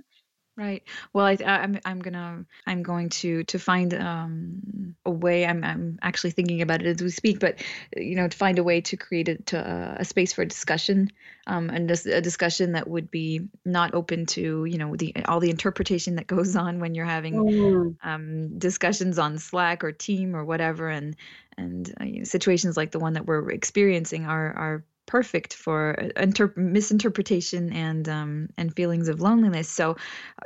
Right. 0.60 0.82
Well, 1.14 1.24
I, 1.24 1.38
I'm 1.42 1.80
I'm 1.86 2.00
gonna 2.00 2.44
I'm 2.66 2.82
going 2.82 3.08
to 3.08 3.44
to 3.44 3.58
find 3.58 3.94
um, 3.94 4.94
a 5.06 5.10
way. 5.10 5.46
I'm 5.46 5.64
I'm 5.64 5.98
actually 6.02 6.32
thinking 6.32 6.60
about 6.60 6.82
it 6.82 6.86
as 6.86 7.02
we 7.02 7.08
speak, 7.08 7.40
but 7.40 7.62
you 7.96 8.14
know, 8.14 8.28
to 8.28 8.36
find 8.36 8.58
a 8.58 8.62
way 8.62 8.82
to 8.82 8.96
create 8.98 9.30
a, 9.30 9.36
to, 9.36 9.58
uh, 9.58 9.94
a 10.00 10.04
space 10.04 10.34
for 10.34 10.44
discussion, 10.44 11.12
um, 11.46 11.70
and 11.70 11.88
just 11.88 12.04
a 12.04 12.20
discussion 12.20 12.72
that 12.72 12.88
would 12.88 13.10
be 13.10 13.48
not 13.64 13.94
open 13.94 14.26
to 14.26 14.66
you 14.66 14.76
know 14.76 14.94
the 14.96 15.16
all 15.24 15.40
the 15.40 15.48
interpretation 15.48 16.16
that 16.16 16.26
goes 16.36 16.54
on 16.54 16.78
when 16.78 16.94
you're 16.94 17.06
having 17.06 17.34
mm. 17.36 17.96
um, 18.02 18.58
discussions 18.58 19.18
on 19.18 19.38
Slack 19.38 19.82
or 19.82 19.92
Team 19.92 20.36
or 20.36 20.44
whatever, 20.44 20.90
and 20.90 21.16
and 21.56 21.90
uh, 21.98 22.04
you 22.04 22.18
know, 22.18 22.24
situations 22.24 22.76
like 22.76 22.90
the 22.90 23.00
one 23.00 23.14
that 23.14 23.24
we're 23.24 23.50
experiencing 23.50 24.26
are 24.26 24.52
are 24.52 24.84
perfect 25.10 25.54
for 25.54 25.96
uh, 25.98 26.22
inter- 26.22 26.54
misinterpretation 26.56 27.72
and 27.72 28.08
um, 28.08 28.48
and 28.56 28.74
feelings 28.74 29.08
of 29.08 29.20
loneliness. 29.20 29.68
So, 29.68 29.90
uh, 29.92 29.96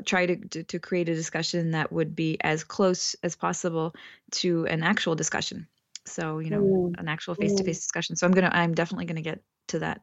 try 0.06 0.24
to, 0.24 0.36
to, 0.36 0.62
to 0.64 0.78
create 0.78 1.08
a 1.10 1.14
discussion 1.14 1.72
that 1.72 1.92
would 1.92 2.16
be 2.16 2.38
as 2.40 2.64
close 2.64 3.14
as 3.22 3.36
possible 3.36 3.94
to 4.42 4.66
an 4.66 4.82
actual 4.82 5.14
discussion. 5.14 5.68
So, 6.06 6.38
you 6.38 6.50
know, 6.50 6.62
mm. 6.62 6.98
an 6.98 7.08
actual 7.08 7.34
face 7.34 7.54
to 7.54 7.64
face 7.64 7.80
discussion. 7.80 8.16
So, 8.16 8.26
I'm 8.26 8.32
gonna 8.32 8.50
I'm 8.52 8.74
definitely 8.74 9.04
gonna 9.04 9.20
get 9.20 9.40
to 9.68 9.80
that 9.80 10.00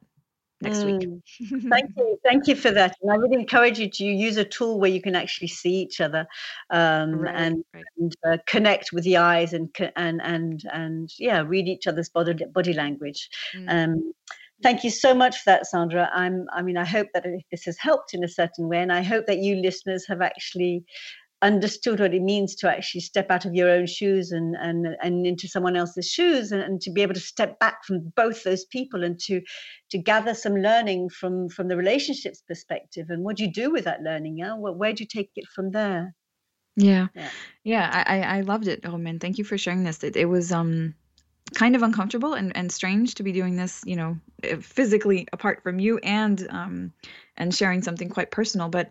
next 0.62 0.78
mm. 0.78 0.98
week. 0.98 1.62
thank 1.70 1.90
you, 1.96 2.18
thank 2.24 2.46
you 2.46 2.54
for 2.54 2.70
that. 2.70 2.96
And 3.02 3.10
I 3.10 3.18
would 3.18 3.32
encourage 3.32 3.80
you 3.80 3.90
to 3.90 4.04
use 4.04 4.36
a 4.36 4.44
tool 4.44 4.78
where 4.78 4.90
you 4.90 5.02
can 5.02 5.16
actually 5.16 5.48
see 5.48 5.74
each 5.74 6.00
other 6.00 6.26
um, 6.70 7.16
right, 7.16 7.34
and, 7.34 7.64
right. 7.74 7.84
and 7.98 8.16
uh, 8.24 8.36
connect 8.46 8.92
with 8.92 9.02
the 9.02 9.16
eyes 9.16 9.52
and 9.52 9.74
and 9.96 10.20
and 10.22 10.62
and 10.72 11.12
yeah, 11.18 11.42
read 11.44 11.66
each 11.66 11.88
other's 11.88 12.08
body 12.08 12.36
body 12.52 12.72
language. 12.72 13.28
Mm. 13.56 13.66
Um, 13.68 14.12
Thank 14.62 14.84
you 14.84 14.90
so 14.90 15.14
much 15.14 15.38
for 15.38 15.50
that, 15.50 15.66
Sandra. 15.66 16.08
I'm, 16.14 16.46
I 16.52 16.62
mean, 16.62 16.76
I 16.76 16.84
hope 16.84 17.08
that 17.14 17.26
this 17.50 17.64
has 17.64 17.76
helped 17.78 18.14
in 18.14 18.22
a 18.22 18.28
certain 18.28 18.68
way, 18.68 18.78
and 18.78 18.92
I 18.92 19.02
hope 19.02 19.26
that 19.26 19.38
you 19.38 19.56
listeners 19.56 20.06
have 20.08 20.22
actually 20.22 20.84
understood 21.42 21.98
what 21.98 22.14
it 22.14 22.22
means 22.22 22.54
to 22.54 22.70
actually 22.70 23.00
step 23.00 23.28
out 23.28 23.44
of 23.44 23.52
your 23.52 23.68
own 23.68 23.84
shoes 23.84 24.30
and 24.30 24.54
and 24.60 24.96
and 25.02 25.26
into 25.26 25.48
someone 25.48 25.76
else's 25.76 26.06
shoes 26.06 26.52
and, 26.52 26.62
and 26.62 26.80
to 26.80 26.90
be 26.90 27.02
able 27.02 27.14
to 27.14 27.20
step 27.20 27.58
back 27.58 27.84
from 27.84 28.12
both 28.14 28.44
those 28.44 28.64
people 28.66 29.02
and 29.02 29.18
to 29.18 29.40
to 29.90 29.98
gather 29.98 30.34
some 30.34 30.54
learning 30.54 31.08
from 31.08 31.48
from 31.48 31.68
the 31.68 31.76
relationships 31.76 32.42
perspective. 32.46 33.06
And 33.10 33.24
what 33.24 33.36
do 33.36 33.44
you 33.44 33.52
do 33.52 33.72
with 33.72 33.84
that 33.84 34.02
learning 34.02 34.38
yeah? 34.38 34.54
Where, 34.54 34.72
where 34.72 34.92
do 34.92 35.02
you 35.02 35.08
take 35.08 35.30
it 35.34 35.46
from 35.54 35.72
there? 35.72 36.14
Yeah. 36.76 37.08
Yeah, 37.14 37.30
yeah 37.64 38.04
I, 38.06 38.38
I 38.38 38.40
loved 38.42 38.68
it 38.68 38.80
oh 38.84 38.96
man 38.96 39.18
thank 39.18 39.36
you 39.38 39.44
for 39.44 39.58
sharing 39.58 39.82
this. 39.82 40.04
It, 40.04 40.16
it 40.16 40.26
was 40.26 40.52
um 40.52 40.94
kind 41.54 41.76
of 41.76 41.82
uncomfortable 41.82 42.34
and, 42.34 42.56
and 42.56 42.70
strange 42.72 43.14
to 43.16 43.22
be 43.22 43.32
doing 43.32 43.56
this, 43.56 43.82
you 43.84 43.96
know, 43.96 44.18
physically 44.60 45.26
apart 45.32 45.62
from 45.62 45.78
you 45.78 45.98
and 45.98 46.46
um, 46.50 46.92
and 47.36 47.54
sharing 47.54 47.82
something 47.82 48.08
quite 48.08 48.30
personal. 48.30 48.68
But 48.68 48.90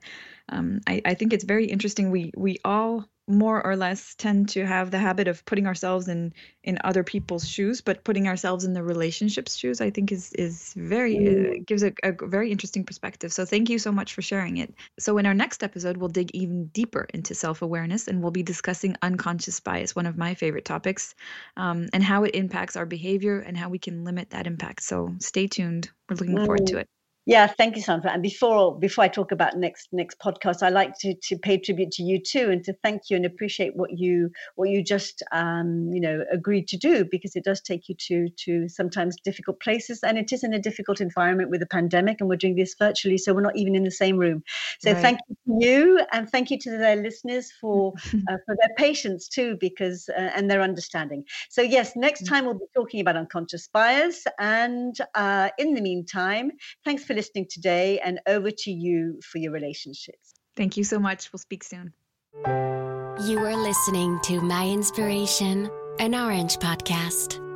um, 0.49 0.82
I, 0.88 1.01
I 1.06 1.13
think 1.13 1.34
it's 1.34 1.43
very 1.43 1.65
interesting. 1.65 2.12
We 2.12 2.32
we 2.36 2.58
all 2.65 3.08
more 3.27 3.65
or 3.65 3.75
less 3.75 4.15
tend 4.15 4.49
to 4.49 4.65
have 4.65 4.91
the 4.91 4.97
habit 4.97 5.27
of 5.27 5.45
putting 5.45 5.67
ourselves 5.67 6.08
in 6.08 6.34
in 6.63 6.77
other 6.84 7.04
people's 7.04 7.47
shoes 7.47 7.80
but 7.80 8.04
putting 8.04 8.27
ourselves 8.27 8.65
in 8.65 8.73
the 8.73 8.84
relationships 8.84 9.56
shoes 9.56 9.80
i 9.80 9.89
think 9.89 10.12
is 10.12 10.34
is 10.34 10.73
very 10.75 11.17
uh, 11.17 11.32
mm. 11.32 11.65
gives 11.65 11.84
a, 11.84 11.93
a 12.04 12.12
very 12.27 12.51
interesting 12.51 12.84
perspective 12.84 13.32
so 13.32 13.45
thank 13.45 13.69
you 13.69 13.80
so 13.80 13.91
much 13.91 14.13
for 14.13 14.21
sharing 14.21 14.58
it 14.58 14.73
so 14.99 15.17
in 15.17 15.25
our 15.25 15.34
next 15.34 15.63
episode 15.63 15.97
we'll 15.97 16.10
dig 16.10 16.32
even 16.34 16.65
deeper 16.67 17.08
into 17.13 17.34
self-awareness 17.34 18.08
and 18.08 18.21
we'll 18.21 18.32
be 18.32 18.43
discussing 18.43 18.95
unconscious 19.01 19.60
bias 19.60 19.95
one 19.95 20.06
of 20.06 20.17
my 20.17 20.34
favorite 20.34 20.65
topics 20.65 21.15
um, 21.58 21.88
and 21.93 22.04
how 22.04 22.23
it 22.23 22.36
impacts 22.36 22.75
our 22.75 22.86
behavior 22.86 23.39
and 23.39 23.58
how 23.58 23.69
we 23.69 23.80
can 23.80 24.04
limit 24.04 24.32
that 24.32 24.47
impact 24.47 24.84
so 24.84 25.13
stay 25.19 25.47
tuned 25.47 25.89
we're 26.10 26.15
looking 26.15 26.36
mm. 26.36 26.45
forward 26.45 26.67
to 26.67 26.77
it 26.77 26.88
yeah, 27.27 27.45
thank 27.45 27.75
you, 27.75 27.84
Sandra. 27.84 28.12
And 28.12 28.23
before 28.23 28.79
before 28.79 29.03
I 29.03 29.07
talk 29.07 29.31
about 29.31 29.55
next 29.55 29.89
next 29.91 30.17
podcast, 30.19 30.63
I 30.63 30.69
like 30.69 30.97
to 31.01 31.13
to 31.21 31.38
pay 31.38 31.60
tribute 31.60 31.91
to 31.91 32.03
you 32.03 32.19
too, 32.19 32.49
and 32.49 32.63
to 32.63 32.73
thank 32.81 33.12
you 33.12 33.15
and 33.15 33.25
appreciate 33.27 33.75
what 33.75 33.99
you 33.99 34.31
what 34.55 34.69
you 34.69 34.84
just 34.84 35.21
um, 35.31 35.91
you 35.93 36.01
know 36.01 36.23
agreed 36.31 36.67
to 36.69 36.77
do 36.77 37.05
because 37.05 37.36
it 37.36 37.43
does 37.43 37.62
take 37.62 37.88
you 37.88 37.95
to 38.07 38.27
to 38.45 38.67
sometimes 38.67 39.15
difficult 39.23 39.60
places, 39.62 39.99
and 40.01 40.17
it 40.17 40.31
is 40.31 40.43
in 40.43 40.51
a 40.53 40.60
difficult 40.60 40.99
environment 40.99 41.51
with 41.51 41.62
a 41.62 41.67
pandemic, 41.67 42.17
and 42.19 42.27
we're 42.27 42.38
doing 42.38 42.55
this 42.55 42.75
virtually, 42.79 43.19
so 43.19 43.36
we're 43.36 43.41
not 43.41 43.55
even 43.55 43.75
in 43.75 43.84
the 43.84 43.91
same 43.91 44.17
room. 44.17 44.43
So 44.79 44.91
right. 44.91 45.01
thank 45.01 45.19
you 45.29 45.36
to 45.60 45.65
you, 45.65 46.05
and 46.12 46.27
thank 46.27 46.49
you 46.49 46.57
to 46.57 46.71
their 46.71 46.95
listeners 46.95 47.51
for 47.62 47.93
uh, 48.29 48.38
for 48.47 48.55
their 48.60 48.73
patience 48.77 49.27
too, 49.27 49.57
because 49.60 50.10
uh, 50.10 50.31
and 50.36 50.49
their 50.49 50.63
understanding. 50.63 51.23
So 51.51 51.62
yes, 51.62 51.95
next 51.95 52.23
mm. 52.23 52.29
time 52.29 52.45
we'll 52.45 52.55
be 52.55 52.65
talking 52.75 52.99
about 52.99 53.15
unconscious 53.15 53.67
bias, 53.67 54.25
and 54.39 54.95
uh, 55.13 55.49
in 55.60 55.75
the 55.75 55.81
meantime, 55.81 56.53
thanks 56.84 57.11
for 57.12 57.15
listening 57.15 57.45
today, 57.50 58.00
and 58.00 58.21
over 58.26 58.50
to 58.50 58.71
you 58.71 59.19
for 59.21 59.38
your 59.38 59.52
relationships. 59.52 60.34
Thank 60.56 60.78
you 60.78 60.84
so 60.84 60.97
much. 60.97 61.32
We'll 61.32 61.39
speak 61.39 61.63
soon. 61.63 61.93
You 62.45 63.39
are 63.39 63.56
listening 63.56 64.19
to 64.24 64.41
My 64.41 64.67
Inspiration, 64.67 65.69
an 66.00 66.15
Orange 66.15 66.58
podcast. 66.58 67.50